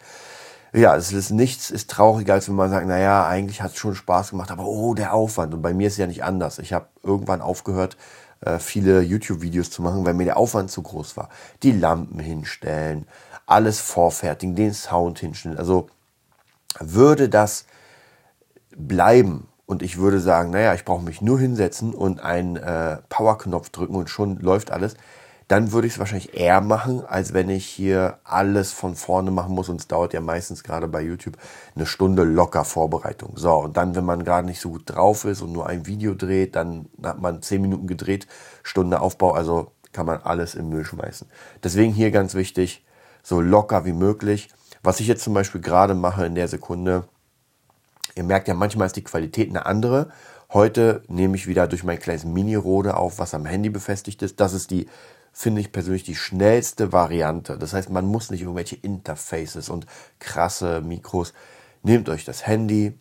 Ja, 0.73 0.93
es 0.97 1.13
ist 1.13 1.31
nichts 1.31 1.71
ist 1.71 1.89
trauriger, 1.89 2.33
als 2.33 2.49
wenn 2.49 2.55
man 2.55 2.69
sagt, 2.69 2.85
naja, 2.85 3.25
eigentlich 3.27 3.61
hat 3.61 3.71
es 3.71 3.77
schon 3.77 3.95
Spaß 3.95 4.31
gemacht, 4.31 4.51
aber 4.51 4.65
oh, 4.65 4.93
der 4.93 5.13
Aufwand. 5.13 5.53
Und 5.53 5.61
bei 5.61 5.73
mir 5.73 5.87
ist 5.87 5.93
es 5.93 5.99
ja 5.99 6.07
nicht 6.07 6.25
anders. 6.25 6.59
Ich 6.59 6.73
habe 6.73 6.87
irgendwann 7.01 7.39
aufgehört, 7.39 7.95
äh, 8.41 8.59
viele 8.59 9.01
YouTube-Videos 9.01 9.71
zu 9.71 9.81
machen, 9.81 10.05
weil 10.05 10.13
mir 10.13 10.25
der 10.25 10.35
Aufwand 10.35 10.69
zu 10.69 10.81
groß 10.81 11.15
war. 11.15 11.29
Die 11.63 11.71
Lampen 11.71 12.19
hinstellen, 12.19 13.07
alles 13.45 13.79
vorfertigen, 13.79 14.55
den 14.55 14.73
Sound 14.73 15.19
hinstellen. 15.19 15.57
Also 15.57 15.87
würde 16.79 17.29
das 17.29 17.65
bleiben 18.75 19.47
und 19.65 19.81
ich 19.81 19.97
würde 19.97 20.19
sagen, 20.19 20.51
naja, 20.51 20.73
ich 20.73 20.85
brauche 20.85 21.03
mich 21.03 21.21
nur 21.21 21.39
hinsetzen 21.39 21.93
und 21.93 22.21
einen 22.21 22.55
äh, 22.55 22.97
Power-Knopf 23.09 23.69
drücken 23.69 23.95
und 23.95 24.09
schon 24.09 24.39
läuft 24.39 24.71
alles, 24.71 24.95
dann 25.47 25.71
würde 25.71 25.87
ich 25.87 25.93
es 25.93 25.99
wahrscheinlich 25.99 26.35
eher 26.35 26.59
machen, 26.61 27.03
als 27.05 27.33
wenn 27.33 27.49
ich 27.49 27.65
hier 27.65 28.17
alles 28.23 28.71
von 28.71 28.95
vorne 28.95 29.29
machen 29.29 29.53
muss. 29.53 29.69
Und 29.69 29.79
es 29.79 29.87
dauert 29.87 30.13
ja 30.13 30.21
meistens 30.21 30.63
gerade 30.63 30.87
bei 30.87 31.01
YouTube 31.01 31.37
eine 31.75 31.85
Stunde 31.85 32.23
locker 32.23 32.65
Vorbereitung. 32.65 33.33
So, 33.35 33.51
und 33.53 33.77
dann, 33.77 33.95
wenn 33.95 34.05
man 34.05 34.23
gerade 34.23 34.47
nicht 34.47 34.59
so 34.59 34.69
gut 34.71 34.83
drauf 34.85 35.25
ist 35.25 35.41
und 35.41 35.51
nur 35.51 35.67
ein 35.67 35.85
Video 35.85 36.15
dreht, 36.15 36.55
dann 36.55 36.87
hat 37.03 37.21
man 37.21 37.41
zehn 37.43 37.61
Minuten 37.61 37.85
gedreht, 37.85 38.27
Stunde 38.63 39.01
Aufbau, 39.01 39.33
also 39.33 39.71
kann 39.93 40.07
man 40.07 40.21
alles 40.23 40.55
im 40.55 40.69
Müll 40.69 40.83
schmeißen. 40.83 41.27
Deswegen 41.63 41.93
hier 41.93 42.11
ganz 42.11 42.33
wichtig, 42.33 42.83
so 43.21 43.39
locker 43.39 43.85
wie 43.85 43.93
möglich. 43.93 44.49
Was 44.81 44.99
ich 44.99 45.07
jetzt 45.07 45.23
zum 45.23 45.33
Beispiel 45.33 45.61
gerade 45.61 45.93
mache 45.93 46.25
in 46.25 46.35
der 46.35 46.47
Sekunde, 46.47 47.05
Ihr 48.15 48.23
merkt 48.23 48.47
ja, 48.47 48.53
manchmal 48.53 48.87
ist 48.87 48.95
die 48.95 49.03
Qualität 49.03 49.49
eine 49.49 49.65
andere. 49.65 50.09
Heute 50.53 51.03
nehme 51.07 51.35
ich 51.35 51.47
wieder 51.47 51.67
durch 51.67 51.83
mein 51.83 51.99
kleines 51.99 52.23
Mini-Rode 52.23 52.95
auf, 52.95 53.19
was 53.19 53.33
am 53.33 53.45
Handy 53.45 53.69
befestigt 53.69 54.21
ist. 54.21 54.39
Das 54.39 54.53
ist 54.53 54.71
die, 54.71 54.87
finde 55.33 55.59
ich 55.59 55.73
persönlich, 55.73 56.03
die 56.03 56.15
schnellste 56.15 56.93
Variante. 56.93 57.57
Das 57.57 57.73
heißt, 57.73 57.89
man 57.89 58.05
muss 58.05 58.31
nicht 58.31 58.41
irgendwelche 58.41 58.77
Interfaces 58.77 59.67
und 59.67 59.85
krasse 60.19 60.79
Mikros. 60.79 61.33
Nehmt 61.83 62.07
euch 62.07 62.23
das 62.23 62.47
Handy, 62.47 62.97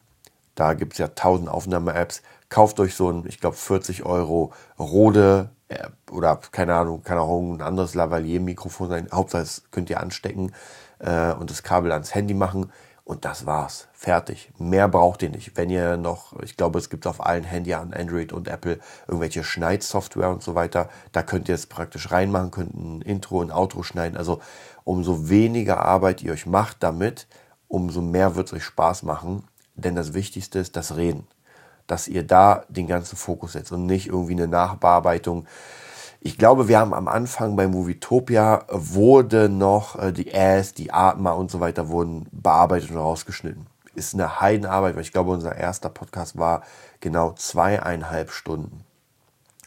da 0.57 0.75
gibt 0.75 0.95
es 0.95 0.99
ja 0.99 1.09
tausend 1.09 1.49
Aufnahme-Apps. 1.49 2.23
Kauft 2.49 2.81
euch 2.81 2.95
so 2.95 3.11
ein, 3.11 3.25
ich 3.27 3.41
glaube, 3.41 3.57
40 3.57 4.05
Euro 4.05 4.53
Rode 4.79 5.51
äh, 5.69 5.89
oder 6.11 6.41
keine 6.51 6.75
Ahnung, 6.75 7.03
kann 7.03 7.19
auch 7.19 7.41
ein 7.41 7.63
anderes 7.63 7.95
Lavalier-Mikrofon 7.95 8.89
sein. 8.89 9.09
Hauptsache, 9.13 9.43
das 9.43 9.63
könnt 9.71 9.91
ihr 9.91 10.01
anstecken 10.01 10.53
äh, 10.99 11.33
und 11.33 11.51
das 11.51 11.63
Kabel 11.63 11.93
ans 11.93 12.15
Handy 12.15 12.35
machen. 12.35 12.73
Und 13.05 13.27
das 13.27 13.45
war's. 13.45 13.89
Fertig. 13.93 14.51
Mehr 14.59 14.89
braucht 14.89 15.23
ihr 15.23 15.29
nicht. 15.29 15.59
Wenn 15.59 15.69
ihr 15.69 15.99
noch, 15.99 16.41
ich 16.41 16.57
glaube, 16.57 16.79
es 16.79 16.89
gibt 16.89 17.07
auf 17.07 17.25
allen 17.25 17.45
Handy 17.45 17.75
an 17.75 17.93
Android 17.93 18.33
und 18.33 18.49
Apple 18.49 18.81
irgendwelche 19.07 19.45
Schneidsoftware 19.45 20.31
und 20.31 20.43
so 20.43 20.55
weiter. 20.55 20.89
Da 21.13 21.23
könnt 21.23 21.51
ihr 21.51 21.55
es 21.55 21.67
praktisch 21.67 22.11
reinmachen, 22.11 22.51
könnt 22.51 22.75
ein 22.75 23.03
Intro, 23.03 23.43
ein 23.43 23.53
Outro 23.53 23.83
schneiden. 23.83 24.17
Also 24.17 24.41
umso 24.85 25.29
weniger 25.29 25.85
Arbeit 25.85 26.23
ihr 26.23 26.33
euch 26.33 26.47
macht 26.47 26.83
damit, 26.83 27.27
umso 27.69 28.01
mehr 28.01 28.37
wird 28.37 28.47
es 28.49 28.53
euch 28.55 28.65
Spaß 28.65 29.03
machen. 29.03 29.45
Denn 29.75 29.95
das 29.95 30.15
Wichtigste 30.15 30.59
ist 30.59 30.75
das 30.75 30.97
Reden. 30.97 31.27
Dass 31.87 32.09
ihr 32.09 32.27
da 32.27 32.65
den 32.71 32.87
ganzen 32.87 33.17
Fokus 33.17 33.53
setzt 33.53 33.71
und 33.71 33.85
nicht 33.85 34.07
irgendwie 34.07 34.33
eine 34.33 34.49
Nachbearbeitung 34.49 35.47
ich 36.27 36.39
glaube, 36.39 36.69
wir 36.69 36.79
haben 36.79 36.95
am 36.95 37.07
Anfang 37.07 37.55
bei 37.55 37.69
Movietopia 37.69 38.65
wurde 38.71 39.51
noch 39.51 39.99
äh, 40.01 40.11
die 40.11 40.35
Ass, 40.35 40.73
die 40.73 40.91
Atma 40.91 41.33
und 41.33 41.51
so 41.51 41.61
weiter 41.61 41.91
wurden 41.91 42.27
bearbeitet 42.33 42.91
und 42.91 42.97
rausgeschnitten. 42.97 43.67
Ist 43.95 44.15
eine 44.15 44.41
Heidenarbeit, 44.41 44.95
weil 44.95 45.03
ich 45.03 45.13
glaube, 45.13 45.33
unser 45.33 45.55
erster 45.55 45.91
Podcast 45.91 46.39
war 46.39 46.63
genau 47.01 47.33
zweieinhalb 47.33 48.31
Stunden. 48.31 48.85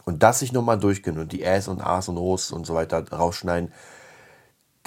Und 0.03 0.23
das 0.23 0.39
sich 0.39 0.51
nochmal 0.51 0.79
durchgehen 0.79 1.19
und 1.19 1.31
die 1.31 1.45
Ass 1.45 1.67
und 1.67 1.79
A's 1.79 2.09
und 2.09 2.17
O's 2.17 2.51
und 2.51 2.65
so 2.65 2.73
weiter 2.73 3.07
rausschneiden, 3.07 3.71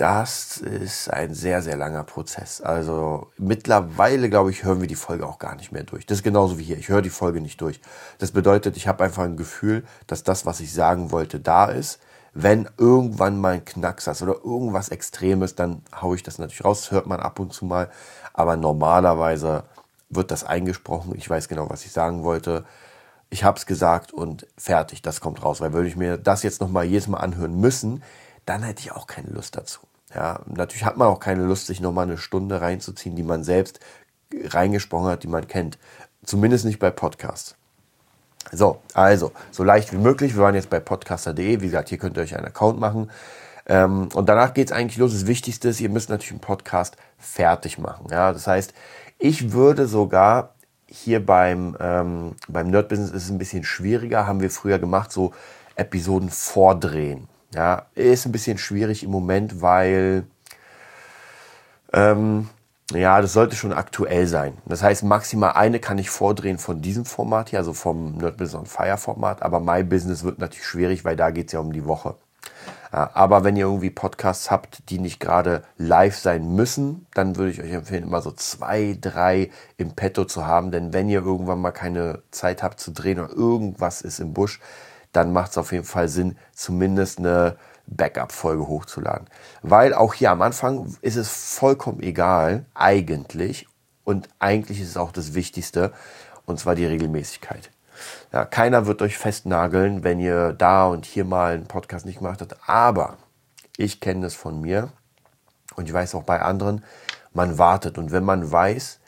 das 0.00 0.56
ist 0.56 1.12
ein 1.12 1.34
sehr, 1.34 1.60
sehr 1.60 1.76
langer 1.76 2.04
Prozess. 2.04 2.62
Also 2.62 3.26
mittlerweile, 3.36 4.30
glaube 4.30 4.50
ich, 4.50 4.64
hören 4.64 4.80
wir 4.80 4.88
die 4.88 4.94
Folge 4.94 5.26
auch 5.26 5.38
gar 5.38 5.56
nicht 5.56 5.72
mehr 5.72 5.82
durch. 5.84 6.06
Das 6.06 6.18
ist 6.18 6.24
genauso 6.24 6.58
wie 6.58 6.62
hier. 6.62 6.78
Ich 6.78 6.88
höre 6.88 7.02
die 7.02 7.10
Folge 7.10 7.42
nicht 7.42 7.60
durch. 7.60 7.82
Das 8.16 8.30
bedeutet, 8.32 8.78
ich 8.78 8.88
habe 8.88 9.04
einfach 9.04 9.24
ein 9.24 9.36
Gefühl, 9.36 9.84
dass 10.06 10.22
das, 10.22 10.46
was 10.46 10.60
ich 10.60 10.72
sagen 10.72 11.10
wollte, 11.10 11.38
da 11.38 11.66
ist. 11.66 12.00
Wenn 12.32 12.66
irgendwann 12.78 13.38
mal 13.38 13.54
ein 13.54 13.64
Knacks 13.66 14.08
oder 14.22 14.36
irgendwas 14.42 14.88
Extremes, 14.88 15.54
dann 15.54 15.82
haue 16.00 16.16
ich 16.16 16.22
das 16.22 16.38
natürlich 16.38 16.64
raus. 16.64 16.80
Das 16.80 16.92
hört 16.92 17.06
man 17.06 17.20
ab 17.20 17.38
und 17.38 17.52
zu 17.52 17.66
mal. 17.66 17.90
Aber 18.32 18.56
normalerweise 18.56 19.64
wird 20.08 20.30
das 20.30 20.44
eingesprochen. 20.44 21.14
Ich 21.14 21.28
weiß 21.28 21.46
genau, 21.46 21.68
was 21.68 21.84
ich 21.84 21.92
sagen 21.92 22.24
wollte. 22.24 22.64
Ich 23.28 23.44
habe 23.44 23.58
es 23.58 23.66
gesagt 23.66 24.14
und 24.14 24.46
fertig, 24.56 25.02
das 25.02 25.20
kommt 25.20 25.44
raus. 25.44 25.60
Weil 25.60 25.74
würde 25.74 25.88
ich 25.88 25.96
mir 25.96 26.16
das 26.16 26.42
jetzt 26.42 26.62
nochmal 26.62 26.86
jedes 26.86 27.06
Mal 27.06 27.18
anhören 27.18 27.60
müssen, 27.60 28.02
dann 28.46 28.62
hätte 28.62 28.80
ich 28.80 28.92
auch 28.92 29.06
keine 29.06 29.28
Lust 29.28 29.58
dazu. 29.58 29.80
Ja, 30.14 30.40
natürlich 30.46 30.84
hat 30.84 30.96
man 30.96 31.08
auch 31.08 31.20
keine 31.20 31.44
Lust, 31.44 31.66
sich 31.66 31.80
nochmal 31.80 32.06
eine 32.06 32.18
Stunde 32.18 32.60
reinzuziehen, 32.60 33.16
die 33.16 33.22
man 33.22 33.44
selbst 33.44 33.80
reingesprochen 34.32 35.10
hat, 35.10 35.22
die 35.22 35.28
man 35.28 35.46
kennt. 35.48 35.78
Zumindest 36.24 36.64
nicht 36.64 36.78
bei 36.78 36.90
Podcasts. 36.90 37.56
So, 38.52 38.80
also, 38.94 39.32
so 39.50 39.64
leicht 39.64 39.92
wie 39.92 39.98
möglich. 39.98 40.34
Wir 40.34 40.42
waren 40.42 40.54
jetzt 40.54 40.70
bei 40.70 40.80
podcaster.de. 40.80 41.60
Wie 41.60 41.66
gesagt, 41.66 41.88
hier 41.88 41.98
könnt 41.98 42.16
ihr 42.16 42.22
euch 42.22 42.36
einen 42.36 42.46
Account 42.46 42.80
machen. 42.80 43.10
Ähm, 43.66 44.08
und 44.14 44.28
danach 44.28 44.54
geht 44.54 44.68
es 44.68 44.72
eigentlich 44.72 44.98
los. 44.98 45.12
Das 45.12 45.26
Wichtigste 45.26 45.68
ist, 45.68 45.80
ihr 45.80 45.90
müsst 45.90 46.10
natürlich 46.10 46.32
einen 46.32 46.40
Podcast 46.40 46.96
fertig 47.18 47.78
machen. 47.78 48.06
Ja, 48.10 48.32
das 48.32 48.46
heißt, 48.46 48.74
ich 49.18 49.52
würde 49.52 49.86
sogar 49.86 50.54
hier 50.86 51.24
beim, 51.24 51.76
ähm, 51.78 52.34
beim 52.48 52.68
Nerd 52.70 52.88
Business 52.88 53.10
ist 53.10 53.24
es 53.24 53.30
ein 53.30 53.38
bisschen 53.38 53.62
schwieriger, 53.62 54.26
haben 54.26 54.40
wir 54.40 54.50
früher 54.50 54.78
gemacht, 54.80 55.12
so 55.12 55.32
Episoden 55.76 56.30
vordrehen. 56.30 57.28
Ja, 57.54 57.86
ist 57.94 58.26
ein 58.26 58.32
bisschen 58.32 58.58
schwierig 58.58 59.02
im 59.02 59.10
Moment, 59.10 59.60
weil 59.60 60.24
ähm, 61.92 62.48
ja, 62.92 63.20
das 63.20 63.32
sollte 63.32 63.56
schon 63.56 63.72
aktuell 63.72 64.26
sein. 64.26 64.56
Das 64.66 64.82
heißt, 64.82 65.04
maximal 65.04 65.52
eine 65.52 65.80
kann 65.80 65.98
ich 65.98 66.10
vordrehen 66.10 66.58
von 66.58 66.80
diesem 66.82 67.04
Format 67.04 67.50
hier, 67.50 67.58
also 67.58 67.72
vom 67.72 68.18
Nerd 68.18 68.36
Business 68.36 68.60
on 68.60 68.66
Fire 68.66 68.98
Format, 68.98 69.42
aber 69.42 69.60
My 69.60 69.84
Business 69.84 70.24
wird 70.24 70.38
natürlich 70.38 70.66
schwierig, 70.66 71.04
weil 71.04 71.16
da 71.16 71.30
geht 71.30 71.48
es 71.48 71.52
ja 71.52 71.60
um 71.60 71.72
die 71.72 71.86
Woche. 71.86 72.16
Aber 72.92 73.44
wenn 73.44 73.54
ihr 73.54 73.66
irgendwie 73.66 73.90
Podcasts 73.90 74.50
habt, 74.50 74.90
die 74.90 74.98
nicht 74.98 75.20
gerade 75.20 75.62
live 75.76 76.16
sein 76.16 76.56
müssen, 76.56 77.06
dann 77.14 77.36
würde 77.36 77.52
ich 77.52 77.62
euch 77.62 77.70
empfehlen, 77.70 78.02
immer 78.02 78.20
so 78.20 78.32
zwei, 78.32 78.98
drei 79.00 79.50
im 79.76 79.92
Petto 79.92 80.24
zu 80.24 80.44
haben. 80.44 80.72
Denn 80.72 80.92
wenn 80.92 81.08
ihr 81.08 81.22
irgendwann 81.22 81.60
mal 81.60 81.70
keine 81.70 82.22
Zeit 82.32 82.64
habt 82.64 82.80
zu 82.80 82.90
drehen 82.90 83.20
oder 83.20 83.32
irgendwas 83.32 84.02
ist 84.02 84.18
im 84.18 84.34
Busch, 84.34 84.58
dann 85.12 85.32
macht 85.32 85.52
es 85.52 85.58
auf 85.58 85.72
jeden 85.72 85.84
Fall 85.84 86.08
Sinn, 86.08 86.36
zumindest 86.52 87.18
eine 87.18 87.56
Backup-Folge 87.86 88.66
hochzuladen. 88.66 89.28
Weil 89.62 89.94
auch 89.94 90.14
hier 90.14 90.30
am 90.30 90.42
Anfang 90.42 90.96
ist 91.02 91.16
es 91.16 91.28
vollkommen 91.28 92.00
egal, 92.00 92.64
eigentlich. 92.74 93.66
Und 94.04 94.28
eigentlich 94.38 94.80
ist 94.80 94.90
es 94.90 94.96
auch 94.96 95.12
das 95.12 95.34
Wichtigste, 95.34 95.92
und 96.46 96.58
zwar 96.58 96.74
die 96.74 96.86
Regelmäßigkeit. 96.86 97.70
Ja, 98.32 98.44
keiner 98.44 98.86
wird 98.86 99.02
euch 99.02 99.18
festnageln, 99.18 100.04
wenn 100.04 100.20
ihr 100.20 100.52
da 100.52 100.86
und 100.86 101.04
hier 101.04 101.24
mal 101.24 101.54
einen 101.54 101.66
Podcast 101.66 102.06
nicht 102.06 102.18
gemacht 102.18 102.40
habt. 102.40 102.56
Aber 102.66 103.18
ich 103.76 104.00
kenne 104.00 104.22
das 104.22 104.34
von 104.34 104.60
mir 104.60 104.90
und 105.76 105.86
ich 105.86 105.92
weiß 105.92 106.14
auch 106.14 106.22
bei 106.22 106.40
anderen, 106.40 106.84
man 107.32 107.58
wartet. 107.58 107.98
Und 107.98 108.12
wenn 108.12 108.24
man 108.24 108.50
weiß, 108.50 109.00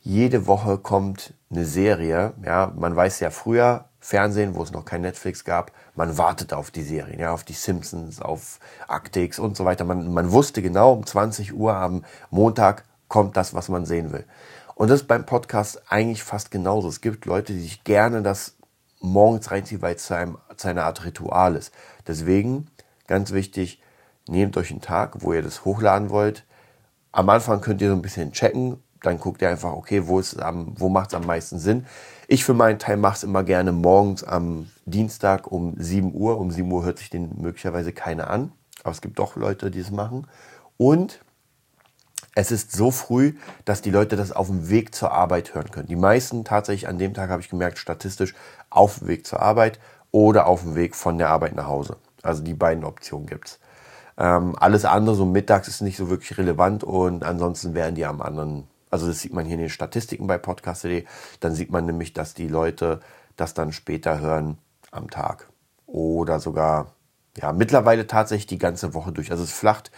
jede 0.00 0.46
Woche 0.46 0.78
kommt 0.78 1.34
eine 1.50 1.64
Serie, 1.64 2.34
ja, 2.44 2.72
man 2.76 2.96
weiß 2.96 3.20
ja 3.20 3.30
früher, 3.30 3.86
Fernsehen, 4.04 4.56
wo 4.56 4.64
es 4.64 4.72
noch 4.72 4.84
kein 4.84 5.02
Netflix 5.02 5.44
gab, 5.44 5.70
man 5.94 6.18
wartet 6.18 6.52
auf 6.52 6.72
die 6.72 6.82
Serien, 6.82 7.20
ja, 7.20 7.32
auf 7.32 7.44
die 7.44 7.52
Simpsons, 7.52 8.20
auf 8.20 8.58
Actix 8.88 9.38
und 9.38 9.56
so 9.56 9.64
weiter. 9.64 9.84
Man, 9.84 10.12
man 10.12 10.32
wusste 10.32 10.60
genau, 10.60 10.92
um 10.92 11.06
20 11.06 11.54
Uhr 11.54 11.76
am 11.76 12.04
Montag 12.28 12.84
kommt 13.06 13.36
das, 13.36 13.54
was 13.54 13.68
man 13.68 13.86
sehen 13.86 14.12
will. 14.12 14.24
Und 14.74 14.90
das 14.90 15.02
ist 15.02 15.06
beim 15.06 15.24
Podcast 15.24 15.82
eigentlich 15.88 16.24
fast 16.24 16.50
genauso. 16.50 16.88
Es 16.88 17.00
gibt 17.00 17.26
Leute, 17.26 17.52
die 17.52 17.60
sich 17.60 17.84
gerne 17.84 18.22
das 18.22 18.56
morgens 18.98 19.52
reinziehen, 19.52 19.82
weil 19.82 19.94
es 19.94 20.06
zu, 20.06 20.16
einem, 20.16 20.36
zu 20.56 20.66
einer 20.66 20.84
Art 20.84 21.04
Ritual 21.04 21.54
ist. 21.54 21.72
Deswegen, 22.08 22.70
ganz 23.06 23.30
wichtig, 23.30 23.80
nehmt 24.26 24.56
euch 24.56 24.72
einen 24.72 24.80
Tag, 24.80 25.22
wo 25.22 25.32
ihr 25.32 25.42
das 25.42 25.64
hochladen 25.64 26.10
wollt. 26.10 26.44
Am 27.12 27.28
Anfang 27.28 27.60
könnt 27.60 27.80
ihr 27.80 27.88
so 27.90 27.94
ein 27.94 28.02
bisschen 28.02 28.32
checken, 28.32 28.82
dann 29.02 29.18
guckt 29.18 29.42
ihr 29.42 29.50
einfach, 29.50 29.72
okay, 29.72 30.06
wo, 30.06 30.20
wo 30.20 30.88
macht 30.88 31.10
es 31.10 31.14
am 31.14 31.26
meisten 31.26 31.58
Sinn. 31.58 31.86
Ich 32.28 32.44
für 32.44 32.54
meinen 32.54 32.78
Teil 32.78 32.96
mache 32.96 33.16
es 33.16 33.24
immer 33.24 33.44
gerne 33.44 33.72
morgens 33.72 34.24
am 34.24 34.70
Dienstag 34.86 35.50
um 35.50 35.74
7 35.76 36.14
Uhr. 36.14 36.38
Um 36.38 36.50
7 36.50 36.70
Uhr 36.70 36.84
hört 36.84 36.98
sich 36.98 37.10
den 37.10 37.40
möglicherweise 37.40 37.92
keiner 37.92 38.30
an, 38.30 38.52
aber 38.82 38.92
es 38.92 39.00
gibt 39.00 39.18
doch 39.18 39.36
Leute, 39.36 39.70
die 39.70 39.80
es 39.80 39.90
machen. 39.90 40.26
Und 40.76 41.20
es 42.34 42.50
ist 42.50 42.72
so 42.72 42.90
früh, 42.90 43.34
dass 43.66 43.82
die 43.82 43.90
Leute 43.90 44.16
das 44.16 44.32
auf 44.32 44.46
dem 44.46 44.70
Weg 44.70 44.94
zur 44.94 45.12
Arbeit 45.12 45.54
hören 45.54 45.70
können. 45.70 45.88
Die 45.88 45.96
meisten 45.96 46.44
tatsächlich 46.44 46.88
an 46.88 46.98
dem 46.98 47.12
Tag 47.12 47.28
habe 47.28 47.42
ich 47.42 47.50
gemerkt, 47.50 47.78
statistisch 47.78 48.34
auf 48.70 49.00
dem 49.00 49.08
Weg 49.08 49.26
zur 49.26 49.40
Arbeit 49.40 49.78
oder 50.10 50.46
auf 50.46 50.62
dem 50.62 50.74
Weg 50.74 50.96
von 50.96 51.18
der 51.18 51.28
Arbeit 51.28 51.54
nach 51.54 51.66
Hause. 51.66 51.96
Also 52.22 52.42
die 52.42 52.54
beiden 52.54 52.84
Optionen 52.84 53.26
gibt's. 53.26 53.58
Ähm, 54.16 54.56
alles 54.58 54.84
andere, 54.84 55.14
so 55.14 55.26
mittags, 55.26 55.68
ist 55.68 55.82
nicht 55.82 55.96
so 55.96 56.08
wirklich 56.08 56.38
relevant 56.38 56.84
und 56.84 57.24
ansonsten 57.24 57.74
wären 57.74 57.94
die 57.94 58.06
am 58.06 58.22
anderen 58.22 58.68
also 58.92 59.06
das 59.08 59.20
sieht 59.20 59.32
man 59.32 59.46
hier 59.46 59.54
in 59.54 59.60
den 59.60 59.70
Statistiken 59.70 60.26
bei 60.26 60.36
podcast.de. 60.36 61.06
Dann 61.40 61.54
sieht 61.54 61.70
man 61.70 61.86
nämlich, 61.86 62.12
dass 62.12 62.34
die 62.34 62.46
Leute 62.46 63.00
das 63.36 63.54
dann 63.54 63.72
später 63.72 64.20
hören 64.20 64.58
am 64.90 65.08
Tag. 65.08 65.48
Oder 65.86 66.38
sogar, 66.40 66.92
ja, 67.38 67.52
mittlerweile 67.52 68.06
tatsächlich 68.06 68.46
die 68.46 68.58
ganze 68.58 68.92
Woche 68.92 69.10
durch. 69.10 69.30
Also 69.30 69.44
es 69.44 69.50
flacht 69.50 69.90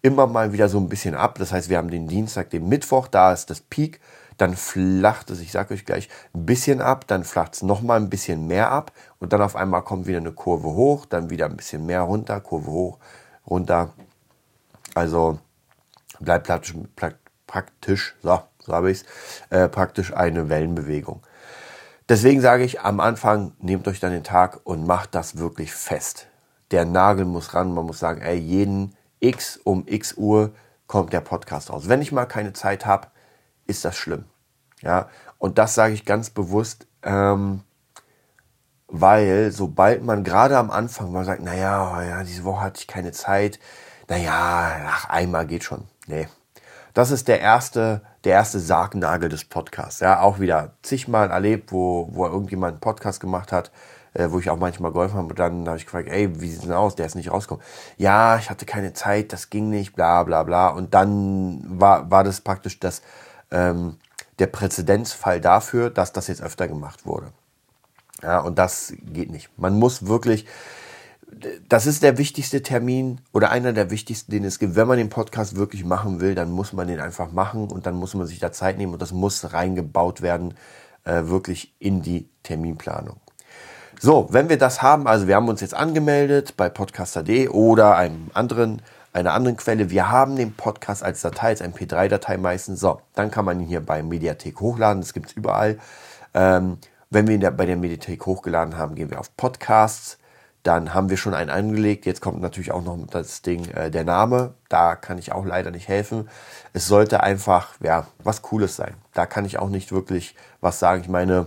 immer 0.00 0.26
mal 0.26 0.54
wieder 0.54 0.70
so 0.70 0.78
ein 0.78 0.88
bisschen 0.88 1.14
ab. 1.14 1.38
Das 1.38 1.52
heißt, 1.52 1.68
wir 1.68 1.76
haben 1.76 1.90
den 1.90 2.08
Dienstag, 2.08 2.48
den 2.48 2.66
Mittwoch, 2.68 3.06
da 3.06 3.34
ist 3.34 3.50
das 3.50 3.60
Peak. 3.60 4.00
Dann 4.38 4.56
flacht 4.56 5.30
es, 5.30 5.40
ich 5.40 5.52
sage 5.52 5.74
euch 5.74 5.84
gleich, 5.84 6.08
ein 6.32 6.46
bisschen 6.46 6.80
ab. 6.80 7.06
Dann 7.06 7.24
flacht 7.24 7.52
es 7.52 7.62
nochmal 7.62 8.00
ein 8.00 8.08
bisschen 8.08 8.46
mehr 8.46 8.70
ab. 8.70 8.92
Und 9.18 9.34
dann 9.34 9.42
auf 9.42 9.56
einmal 9.56 9.82
kommt 9.82 10.06
wieder 10.06 10.18
eine 10.18 10.32
Kurve 10.32 10.68
hoch. 10.68 11.04
Dann 11.04 11.28
wieder 11.28 11.44
ein 11.44 11.56
bisschen 11.56 11.84
mehr 11.84 12.00
runter. 12.00 12.40
Kurve 12.40 12.70
hoch, 12.70 12.98
runter. 13.46 13.92
Also 14.94 15.38
bleibt 16.18 16.46
praktisch, 16.46 16.74
praktisch, 17.48 18.14
so, 18.22 18.40
so 18.60 18.72
habe 18.72 18.92
ich 18.92 19.00
es, 19.00 19.04
äh, 19.50 19.68
praktisch 19.68 20.14
eine 20.14 20.48
Wellenbewegung. 20.48 21.22
Deswegen 22.08 22.40
sage 22.40 22.62
ich 22.62 22.80
am 22.80 23.00
Anfang, 23.00 23.52
nehmt 23.58 23.88
euch 23.88 23.98
dann 23.98 24.12
den 24.12 24.22
Tag 24.22 24.60
und 24.62 24.86
macht 24.86 25.16
das 25.16 25.38
wirklich 25.38 25.74
fest. 25.74 26.28
Der 26.70 26.84
Nagel 26.84 27.24
muss 27.24 27.54
ran, 27.54 27.74
man 27.74 27.86
muss 27.86 27.98
sagen, 27.98 28.20
ey, 28.20 28.38
jeden 28.38 28.94
X 29.18 29.58
um 29.64 29.82
X 29.86 30.14
Uhr 30.14 30.52
kommt 30.86 31.12
der 31.12 31.20
Podcast 31.20 31.70
raus. 31.70 31.88
Wenn 31.88 32.00
ich 32.00 32.12
mal 32.12 32.26
keine 32.26 32.52
Zeit 32.52 32.86
habe, 32.86 33.08
ist 33.66 33.84
das 33.84 33.96
schlimm. 33.96 34.24
Ja, 34.80 35.08
und 35.38 35.58
das 35.58 35.74
sage 35.74 35.94
ich 35.94 36.04
ganz 36.04 36.30
bewusst, 36.30 36.86
ähm, 37.02 37.62
weil 38.86 39.50
sobald 39.50 40.02
man 40.02 40.24
gerade 40.24 40.56
am 40.56 40.70
Anfang 40.70 41.12
mal 41.12 41.24
sagt, 41.24 41.42
naja, 41.42 42.02
ja, 42.02 42.22
diese 42.22 42.44
Woche 42.44 42.60
hatte 42.62 42.80
ich 42.80 42.86
keine 42.86 43.12
Zeit, 43.12 43.58
naja, 44.08 44.86
ach, 44.86 45.10
einmal 45.10 45.46
geht 45.46 45.64
schon. 45.64 45.84
Nee, 46.06 46.28
das 46.94 47.10
ist 47.10 47.28
der 47.28 47.40
erste, 47.40 48.02
der 48.24 48.34
erste 48.34 48.60
Sargnagel 48.60 49.28
des 49.28 49.44
Podcasts. 49.44 50.00
Ja, 50.00 50.20
auch 50.20 50.40
wieder 50.40 50.72
zigmal 50.82 51.30
erlebt, 51.30 51.72
wo, 51.72 52.08
wo 52.12 52.26
irgendjemand 52.26 52.72
einen 52.72 52.80
Podcast 52.80 53.20
gemacht 53.20 53.52
hat, 53.52 53.70
äh, 54.14 54.30
wo 54.30 54.38
ich 54.38 54.50
auch 54.50 54.58
manchmal 54.58 54.92
geholfen 54.92 55.16
habe. 55.16 55.28
Und 55.28 55.38
dann 55.38 55.66
habe 55.66 55.76
ich 55.76 55.84
gefragt, 55.84 56.08
ey, 56.08 56.40
wie 56.40 56.48
sieht's 56.48 56.62
denn 56.62 56.72
aus? 56.72 56.96
Der 56.96 57.06
ist 57.06 57.14
nicht 57.14 57.30
rausgekommen. 57.30 57.64
Ja, 57.96 58.36
ich 58.38 58.50
hatte 58.50 58.66
keine 58.66 58.92
Zeit, 58.92 59.32
das 59.32 59.50
ging 59.50 59.70
nicht, 59.70 59.94
bla 59.94 60.22
bla 60.24 60.42
bla. 60.42 60.68
Und 60.68 60.94
dann 60.94 61.62
war, 61.68 62.10
war 62.10 62.24
das 62.24 62.40
praktisch 62.40 62.80
das, 62.80 63.02
ähm, 63.50 63.96
der 64.38 64.46
Präzedenzfall 64.46 65.40
dafür, 65.40 65.90
dass 65.90 66.12
das 66.12 66.28
jetzt 66.28 66.42
öfter 66.42 66.68
gemacht 66.68 67.06
wurde. 67.06 67.32
Ja, 68.22 68.40
und 68.40 68.58
das 68.58 68.92
geht 69.00 69.30
nicht. 69.30 69.50
Man 69.56 69.78
muss 69.78 70.06
wirklich, 70.06 70.46
das 71.68 71.86
ist 71.86 72.02
der 72.02 72.18
wichtigste 72.18 72.62
Termin 72.62 73.20
oder 73.32 73.50
einer 73.50 73.72
der 73.72 73.90
wichtigsten, 73.90 74.32
den 74.32 74.44
es 74.44 74.58
gibt. 74.58 74.76
Wenn 74.76 74.88
man 74.88 74.98
den 74.98 75.10
Podcast 75.10 75.56
wirklich 75.56 75.84
machen 75.84 76.20
will, 76.20 76.34
dann 76.34 76.50
muss 76.50 76.72
man 76.72 76.88
den 76.88 77.00
einfach 77.00 77.32
machen 77.32 77.68
und 77.68 77.86
dann 77.86 77.94
muss 77.94 78.14
man 78.14 78.26
sich 78.26 78.38
da 78.38 78.50
Zeit 78.52 78.78
nehmen 78.78 78.94
und 78.94 79.02
das 79.02 79.12
muss 79.12 79.52
reingebaut 79.52 80.22
werden, 80.22 80.54
äh, 81.04 81.24
wirklich 81.24 81.74
in 81.78 82.02
die 82.02 82.28
Terminplanung. 82.42 83.20
So, 84.00 84.28
wenn 84.30 84.48
wir 84.48 84.58
das 84.58 84.80
haben, 84.80 85.06
also 85.06 85.26
wir 85.26 85.36
haben 85.36 85.48
uns 85.48 85.60
jetzt 85.60 85.74
angemeldet 85.74 86.56
bei 86.56 86.68
podcaster.de 86.68 87.48
oder 87.48 87.96
einem 87.96 88.30
anderen, 88.32 88.80
einer 89.12 89.32
anderen 89.32 89.56
Quelle. 89.56 89.90
Wir 89.90 90.10
haben 90.10 90.36
den 90.36 90.54
Podcast 90.54 91.02
als 91.02 91.20
Datei, 91.20 91.48
als 91.48 91.62
MP3-Datei 91.62 92.36
meistens. 92.38 92.80
So, 92.80 93.00
dann 93.14 93.30
kann 93.30 93.44
man 93.44 93.60
ihn 93.60 93.66
hier 93.66 93.80
bei 93.80 94.02
Mediathek 94.02 94.60
hochladen. 94.60 95.02
Das 95.02 95.12
gibt's 95.12 95.32
überall. 95.32 95.78
Ähm, 96.32 96.78
wenn 97.10 97.26
wir 97.26 97.34
ihn 97.34 97.56
bei 97.56 97.66
der 97.66 97.76
Mediathek 97.76 98.24
hochgeladen 98.24 98.76
haben, 98.76 98.94
gehen 98.94 99.10
wir 99.10 99.18
auf 99.18 99.36
Podcasts 99.36 100.17
dann 100.62 100.92
haben 100.92 101.08
wir 101.08 101.16
schon 101.16 101.34
einen 101.34 101.50
angelegt. 101.50 102.04
Jetzt 102.04 102.20
kommt 102.20 102.40
natürlich 102.40 102.72
auch 102.72 102.82
noch 102.82 102.98
das 103.10 103.42
Ding, 103.42 103.68
äh, 103.70 103.90
der 103.90 104.04
Name. 104.04 104.54
Da 104.68 104.96
kann 104.96 105.18
ich 105.18 105.32
auch 105.32 105.44
leider 105.44 105.70
nicht 105.70 105.88
helfen. 105.88 106.28
Es 106.72 106.86
sollte 106.86 107.22
einfach, 107.22 107.74
ja, 107.80 108.06
was 108.22 108.42
Cooles 108.42 108.76
sein. 108.76 108.94
Da 109.14 109.26
kann 109.26 109.44
ich 109.44 109.58
auch 109.58 109.68
nicht 109.68 109.92
wirklich 109.92 110.34
was 110.60 110.78
sagen. 110.78 111.02
Ich 111.02 111.08
meine, 111.08 111.46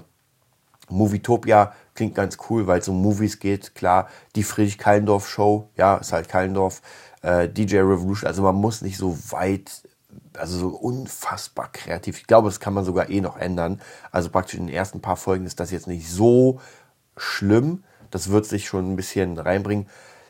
Movietopia 0.89 1.73
klingt 1.93 2.15
ganz 2.15 2.37
cool, 2.49 2.67
weil 2.67 2.79
es 2.79 2.87
um 2.87 3.01
Movies 3.01 3.39
geht. 3.39 3.75
Klar, 3.75 4.07
die 4.35 4.43
Friedrich 4.43 4.77
Kallendorf 4.77 5.27
Show, 5.27 5.69
ja, 5.75 5.97
ist 5.97 6.13
halt 6.13 6.29
Kallendorf. 6.29 6.81
Äh, 7.21 7.49
DJ 7.49 7.77
Revolution, 7.77 8.27
also 8.27 8.41
man 8.41 8.55
muss 8.55 8.81
nicht 8.81 8.97
so 8.97 9.17
weit, 9.29 9.83
also 10.35 10.57
so 10.57 10.67
unfassbar 10.69 11.71
kreativ. 11.71 12.17
Ich 12.17 12.27
glaube, 12.27 12.47
das 12.47 12.59
kann 12.59 12.73
man 12.73 12.85
sogar 12.85 13.09
eh 13.09 13.21
noch 13.21 13.37
ändern. 13.37 13.81
Also 14.11 14.29
praktisch 14.29 14.55
in 14.55 14.67
den 14.67 14.75
ersten 14.75 15.01
paar 15.01 15.17
Folgen 15.17 15.45
ist 15.45 15.59
das 15.59 15.71
jetzt 15.71 15.87
nicht 15.87 16.09
so 16.09 16.59
schlimm. 17.17 17.83
Das 18.11 18.29
wird 18.29 18.45
sich 18.45 18.67
schon 18.67 18.91
ein 18.91 18.95
bisschen 18.95 19.37
reinbringen. 19.37 19.87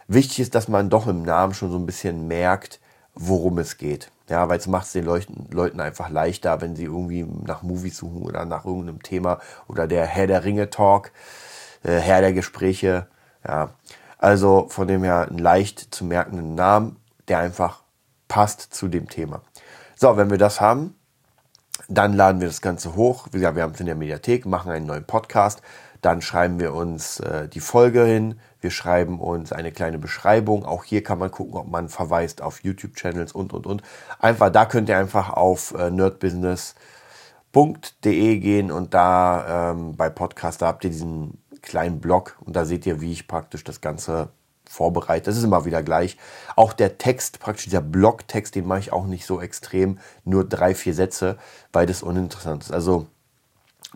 Wichtig 0.07 0.39
ist, 0.39 0.55
dass 0.55 0.67
man 0.67 0.89
doch 0.89 1.07
im 1.07 1.23
Namen 1.23 1.53
schon 1.53 1.71
so 1.71 1.77
ein 1.77 1.85
bisschen 1.85 2.27
merkt, 2.27 2.79
worum 3.13 3.57
es 3.57 3.77
geht. 3.77 4.11
Ja, 4.29 4.47
weil 4.47 4.59
es 4.59 4.67
macht 4.67 4.85
es 4.85 4.93
den 4.93 5.05
Leuten, 5.05 5.81
einfach 5.81 6.09
leichter, 6.09 6.61
wenn 6.61 6.75
sie 6.75 6.85
irgendwie 6.85 7.23
nach 7.23 7.63
Movies 7.63 7.97
suchen 7.97 8.21
oder 8.21 8.45
nach 8.45 8.65
irgendeinem 8.65 9.03
Thema 9.03 9.39
oder 9.67 9.87
der 9.87 10.05
Herr 10.05 10.27
der 10.27 10.45
Ringe 10.45 10.69
Talk, 10.69 11.11
äh, 11.83 11.97
Herr 11.97 12.21
der 12.21 12.31
Gespräche. 12.31 13.07
Ja, 13.45 13.71
also 14.17 14.67
von 14.69 14.87
dem 14.87 15.03
her 15.03 15.27
ein 15.29 15.37
leicht 15.37 15.93
zu 15.93 16.05
merkenden 16.05 16.55
Namen, 16.55 16.97
der 17.27 17.39
einfach 17.39 17.83
passt 18.27 18.73
zu 18.73 18.87
dem 18.87 19.09
Thema. 19.09 19.41
So, 19.97 20.15
wenn 20.15 20.29
wir 20.29 20.37
das 20.37 20.61
haben, 20.61 20.95
dann 21.89 22.13
laden 22.13 22.39
wir 22.39 22.47
das 22.47 22.61
Ganze 22.61 22.95
hoch. 22.95 23.27
Wie 23.31 23.37
gesagt, 23.37 23.55
wir 23.55 23.63
haben 23.63 23.73
es 23.73 23.79
in 23.79 23.85
der 23.85 23.95
Mediathek, 23.95 24.45
machen 24.45 24.71
einen 24.71 24.85
neuen 24.85 25.05
Podcast. 25.05 25.61
Dann 26.01 26.21
schreiben 26.21 26.59
wir 26.59 26.73
uns 26.73 27.19
äh, 27.19 27.47
die 27.47 27.59
Folge 27.59 28.03
hin. 28.05 28.39
Wir 28.59 28.71
schreiben 28.71 29.19
uns 29.19 29.51
eine 29.51 29.71
kleine 29.71 29.99
Beschreibung. 29.99 30.65
Auch 30.65 30.83
hier 30.83 31.03
kann 31.03 31.19
man 31.19 31.31
gucken, 31.31 31.55
ob 31.55 31.67
man 31.67 31.89
verweist 31.89 32.41
auf 32.41 32.63
YouTube-Channels 32.63 33.33
und, 33.33 33.53
und, 33.53 33.67
und. 33.67 33.83
Einfach, 34.19 34.51
da 34.51 34.65
könnt 34.65 34.89
ihr 34.89 34.97
einfach 34.97 35.29
auf 35.29 35.73
äh, 35.75 35.91
nerdbusiness.de 35.91 38.39
gehen 38.39 38.71
und 38.71 38.93
da 38.93 39.71
ähm, 39.71 39.95
bei 39.95 40.09
Podcast, 40.09 40.61
da 40.61 40.67
habt 40.67 40.83
ihr 40.83 40.89
diesen 40.89 41.37
kleinen 41.61 41.99
Blog 41.99 42.37
und 42.39 42.55
da 42.55 42.65
seht 42.65 42.85
ihr, 42.85 43.01
wie 43.01 43.11
ich 43.11 43.27
praktisch 43.27 43.63
das 43.63 43.81
Ganze 43.81 44.29
vorbereite. 44.67 45.25
Das 45.25 45.37
ist 45.37 45.43
immer 45.43 45.65
wieder 45.65 45.83
gleich. 45.83 46.17
Auch 46.55 46.73
der 46.73 46.97
Text, 46.97 47.39
praktisch 47.39 47.65
dieser 47.65 47.81
Blogtext, 47.81 48.55
den 48.55 48.65
mache 48.65 48.79
ich 48.79 48.93
auch 48.93 49.05
nicht 49.05 49.25
so 49.25 49.41
extrem, 49.41 49.99
nur 50.23 50.47
drei, 50.47 50.73
vier 50.73 50.93
Sätze, 50.93 51.37
weil 51.73 51.85
das 51.85 52.03
uninteressant 52.03 52.63
ist. 52.63 52.71
Also 52.71 53.07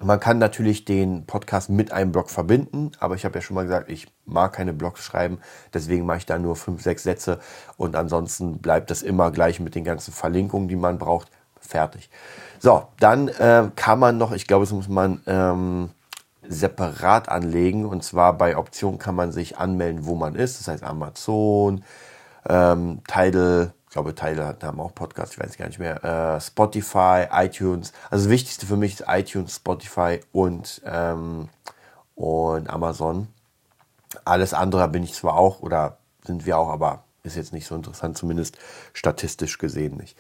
man 0.02 0.20
kann 0.20 0.40
natürlich 0.40 0.86
den 0.86 1.26
Podcast 1.26 1.70
mit 1.70 1.92
einem 1.92 2.12
Blog 2.12 2.30
verbinden, 2.30 2.92
aber 3.00 3.16
ich 3.16 3.24
habe 3.26 3.36
ja 3.36 3.42
schon 3.42 3.56
mal 3.56 3.64
gesagt, 3.64 3.90
ich 3.90 4.08
mag 4.26 4.54
keine 4.54 4.74
Blogs 4.74 5.04
schreiben, 5.04 5.40
deswegen 5.74 6.06
mache 6.06 6.18
ich 6.18 6.26
da 6.26 6.38
nur 6.38 6.56
fünf, 6.56 6.82
sechs 6.82 7.04
Sätze 7.04 7.40
und 7.78 7.96
ansonsten 7.96 8.58
bleibt 8.60 8.92
das 8.92 9.02
immer 9.02 9.32
gleich 9.32 9.60
mit 9.60 9.76
den 9.76 9.84
ganzen 9.84 10.14
Verlinkungen, 10.14 10.68
die 10.68 10.76
man 10.76 10.98
braucht, 10.98 11.30
fertig. 11.60 12.10
So, 12.60 12.88
dann 13.00 13.28
äh, 13.30 13.70
kann 13.76 14.00
man 14.00 14.18
noch, 14.18 14.32
ich 14.32 14.48
glaube, 14.48 14.66
das 14.66 14.74
muss 14.74 14.90
man 14.90 15.22
ähm, 15.28 15.90
separat 16.48 17.30
anlegen. 17.30 17.86
Und 17.86 18.04
zwar 18.04 18.34
bei 18.34 18.58
Optionen 18.58 19.00
kann 19.00 19.16
man 19.16 19.32
sich 19.32 19.58
anmelden, 19.58 20.06
wo 20.06 20.16
man 20.16 20.36
ist, 20.36 20.60
das 20.60 20.68
heißt 20.68 20.84
Amazon, 20.84 21.84
ähm, 22.48 23.02
Tidal, 23.08 23.74
glaube, 23.96 24.14
Teile 24.14 24.58
haben 24.62 24.82
auch 24.82 24.94
Podcasts, 24.94 25.36
ich 25.36 25.42
weiß 25.42 25.58
gar 25.58 25.68
nicht 25.68 25.80
mehr. 25.80 26.04
Äh, 26.04 26.42
Spotify, 26.42 27.28
iTunes. 27.32 27.94
Also 28.10 28.26
das 28.26 28.30
Wichtigste 28.30 28.66
für 28.66 28.76
mich 28.76 29.00
ist 29.00 29.06
iTunes, 29.08 29.56
Spotify 29.56 30.20
und, 30.34 30.82
ähm, 30.86 31.48
und 32.14 32.70
Amazon. 32.70 33.30
Alles 34.26 34.54
andere 34.54 34.90
bin 34.90 35.04
ich 35.04 35.14
zwar 35.14 35.36
auch 35.36 35.62
oder 35.62 35.98
sind 36.26 36.46
wir 36.46 36.58
auch, 36.58 36.70
aber 36.70 37.04
ist 37.24 37.38
jetzt 37.38 37.54
nicht 37.54 37.68
so 37.68 37.74
interessant, 37.74 38.18
zumindest 38.18 38.58
statistisch 38.92 39.58
gesehen 39.60 39.96
nicht. 39.96 40.18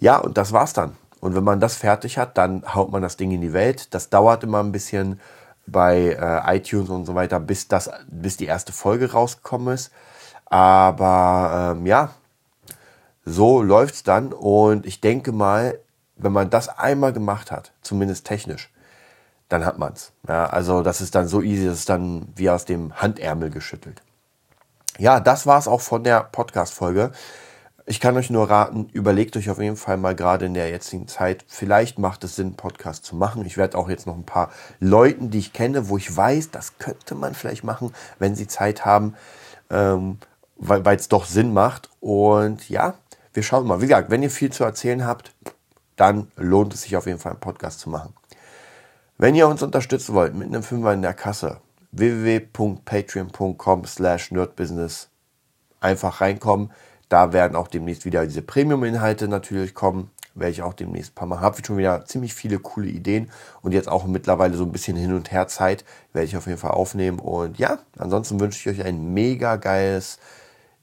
Ja, 0.00 0.16
und 0.16 0.38
das 0.38 0.52
war's 0.52 0.72
dann. 0.72 0.96
Und 1.20 1.34
wenn 1.34 1.44
man 1.44 1.60
das 1.60 1.76
fertig 1.76 2.16
hat, 2.16 2.38
dann 2.38 2.64
haut 2.74 2.90
man 2.90 3.02
das 3.02 3.18
Ding 3.18 3.30
in 3.30 3.42
die 3.42 3.52
Welt. 3.52 3.92
Das 3.92 4.08
dauert 4.08 4.42
immer 4.42 4.60
ein 4.60 4.72
bisschen 4.72 5.20
bei 5.66 6.16
äh, 6.18 6.56
iTunes 6.56 6.88
und 6.88 7.04
so 7.04 7.14
weiter, 7.14 7.40
bis, 7.40 7.68
das, 7.68 7.90
bis 8.06 8.38
die 8.38 8.46
erste 8.46 8.72
Folge 8.72 9.12
rausgekommen 9.12 9.74
ist. 9.74 9.92
Aber 10.46 11.74
ähm, 11.76 11.84
ja, 11.84 12.14
so 13.28 13.62
läuft's 13.62 14.02
dann. 14.02 14.32
Und 14.32 14.86
ich 14.86 15.00
denke 15.00 15.32
mal, 15.32 15.78
wenn 16.16 16.32
man 16.32 16.50
das 16.50 16.68
einmal 16.68 17.12
gemacht 17.12 17.50
hat, 17.50 17.72
zumindest 17.82 18.26
technisch, 18.26 18.70
dann 19.48 19.64
hat 19.64 19.78
man's. 19.78 20.12
Ja, 20.28 20.46
also 20.46 20.82
das 20.82 21.00
ist 21.00 21.14
dann 21.14 21.28
so 21.28 21.42
easy, 21.42 21.66
das 21.66 21.80
ist 21.80 21.88
dann 21.88 22.28
wie 22.34 22.50
aus 22.50 22.64
dem 22.64 22.94
Handärmel 23.00 23.50
geschüttelt. 23.50 24.02
Ja, 24.98 25.20
das 25.20 25.46
war's 25.46 25.68
auch 25.68 25.80
von 25.80 26.04
der 26.04 26.24
Podcast-Folge. 26.24 27.12
Ich 27.86 28.00
kann 28.00 28.16
euch 28.18 28.28
nur 28.28 28.50
raten, 28.50 28.90
überlegt 28.92 29.34
euch 29.38 29.48
auf 29.48 29.58
jeden 29.58 29.76
Fall 29.76 29.96
mal 29.96 30.14
gerade 30.14 30.44
in 30.44 30.52
der 30.52 30.68
jetzigen 30.68 31.08
Zeit, 31.08 31.44
vielleicht 31.48 31.98
macht 31.98 32.22
es 32.22 32.36
Sinn, 32.36 32.54
Podcast 32.54 33.06
zu 33.06 33.16
machen. 33.16 33.46
Ich 33.46 33.56
werde 33.56 33.78
auch 33.78 33.88
jetzt 33.88 34.06
noch 34.06 34.16
ein 34.16 34.26
paar 34.26 34.50
Leuten, 34.78 35.30
die 35.30 35.38
ich 35.38 35.54
kenne, 35.54 35.88
wo 35.88 35.96
ich 35.96 36.14
weiß, 36.14 36.50
das 36.50 36.76
könnte 36.76 37.14
man 37.14 37.32
vielleicht 37.32 37.64
machen, 37.64 37.94
wenn 38.18 38.34
sie 38.34 38.46
Zeit 38.46 38.84
haben, 38.84 39.14
ähm, 39.70 40.18
weil 40.58 40.84
es 40.96 41.08
doch 41.08 41.24
Sinn 41.24 41.54
macht. 41.54 41.88
Und 42.00 42.68
ja, 42.68 42.94
wir 43.38 43.44
schauen 43.44 43.68
mal. 43.68 43.80
Wie 43.80 43.86
gesagt, 43.86 44.10
wenn 44.10 44.24
ihr 44.24 44.30
viel 44.30 44.50
zu 44.50 44.64
erzählen 44.64 45.06
habt, 45.06 45.32
dann 45.94 46.32
lohnt 46.34 46.74
es 46.74 46.82
sich 46.82 46.96
auf 46.96 47.06
jeden 47.06 47.20
Fall, 47.20 47.30
einen 47.32 47.40
Podcast 47.40 47.78
zu 47.78 47.88
machen. 47.88 48.12
Wenn 49.16 49.36
ihr 49.36 49.46
uns 49.46 49.62
unterstützen 49.62 50.12
wollt 50.16 50.34
mit 50.34 50.48
einem 50.48 50.64
Fünfer 50.64 50.92
in 50.92 51.02
der 51.02 51.14
Kasse, 51.14 51.60
www.patreon.com 51.92 53.84
slash 53.84 54.32
nerdbusiness 54.32 55.10
einfach 55.78 56.20
reinkommen. 56.20 56.72
Da 57.08 57.32
werden 57.32 57.54
auch 57.54 57.68
demnächst 57.68 58.04
wieder 58.04 58.26
diese 58.26 58.42
Premium-Inhalte 58.42 59.28
natürlich 59.28 59.72
kommen, 59.72 60.10
welche 60.34 60.64
auch 60.64 60.74
demnächst 60.74 61.12
ein 61.12 61.14
paar 61.14 61.28
Mal 61.28 61.40
habe. 61.40 61.60
Ich 61.60 61.66
schon 61.66 61.78
wieder 61.78 62.04
ziemlich 62.06 62.34
viele 62.34 62.58
coole 62.58 62.88
Ideen 62.88 63.30
und 63.62 63.70
jetzt 63.70 63.88
auch 63.88 64.04
mittlerweile 64.04 64.56
so 64.56 64.64
ein 64.64 64.72
bisschen 64.72 64.96
hin 64.96 65.14
und 65.14 65.30
her 65.30 65.46
Zeit, 65.46 65.84
werde 66.12 66.26
ich 66.26 66.36
auf 66.36 66.48
jeden 66.48 66.58
Fall 66.58 66.72
aufnehmen. 66.72 67.20
Und 67.20 67.56
ja, 67.60 67.78
ansonsten 67.96 68.40
wünsche 68.40 68.58
ich 68.58 68.80
euch 68.80 68.84
ein 68.84 69.14
mega 69.14 69.54
geiles, 69.54 70.18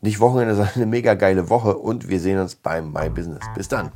nicht 0.01 0.19
Wochenende, 0.19 0.55
sondern 0.55 0.75
eine 0.75 0.85
mega 0.85 1.13
geile 1.13 1.49
Woche 1.49 1.77
und 1.77 2.07
wir 2.09 2.19
sehen 2.19 2.39
uns 2.39 2.55
beim 2.55 2.91
My 2.91 3.09
Business. 3.09 3.43
Bis 3.55 3.67
dann. 3.67 3.91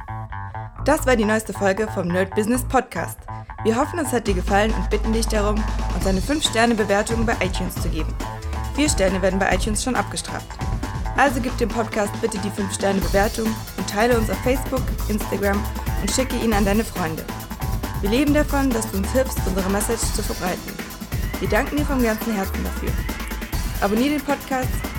Das 0.86 1.06
war 1.06 1.16
die 1.16 1.26
neueste 1.26 1.54
Folge 1.54 1.88
vom 1.94 2.08
Nerd 2.08 2.34
Business 2.36 2.64
Podcast. 2.64 3.20
Wir 3.64 3.76
hoffen, 3.76 4.00
es 4.00 4.12
hat 4.12 4.28
dir 4.28 4.34
gefallen 4.34 4.74
und 4.74 4.90
bitten 4.90 5.12
dich 5.12 5.28
darum, 5.28 5.62
uns 5.96 6.08
eine 6.08 6.22
5-Sterne-Bewertung 6.22 7.26
bei 7.26 7.34
iTunes 7.44 7.76
zu 7.76 7.90
geben. 7.90 8.14
Vier 8.76 8.90
Sterne 8.90 9.22
werden 9.22 9.40
bei 9.40 9.54
iTunes 9.54 9.84
schon 9.84 9.96
abgestraft. 9.96 10.48
Also 11.18 11.42
gib 11.42 11.58
dem 11.58 11.68
Podcast 11.68 12.14
bitte 12.22 12.38
die 12.38 12.50
5-Sterne-Bewertung 12.50 13.48
und 13.78 13.90
teile 13.90 14.18
uns 14.18 14.30
auf 14.30 14.38
Facebook, 14.38 14.84
Instagram 15.10 15.62
und 16.02 16.10
schicke 16.10 16.38
ihn 16.38 16.54
an 16.54 16.64
deine 16.64 16.86
Freunde. 16.86 17.26
Wir 18.00 18.10
leben 18.10 18.34
davon, 18.34 18.70
dass 18.70 18.90
du 18.90 18.98
uns 18.98 19.12
hilfst, 19.12 19.40
unsere 19.46 19.70
Message 19.70 20.14
zu 20.14 20.24
verbreiten. 20.24 20.74
Wir 21.42 21.50
danken 21.50 21.76
dir 21.76 21.86
vom 21.86 22.02
ganzen 22.02 22.34
Herzen 22.34 22.64
dafür. 22.64 22.90
Abonnier 23.82 24.12
den 24.12 24.22
Podcast, 24.22 24.70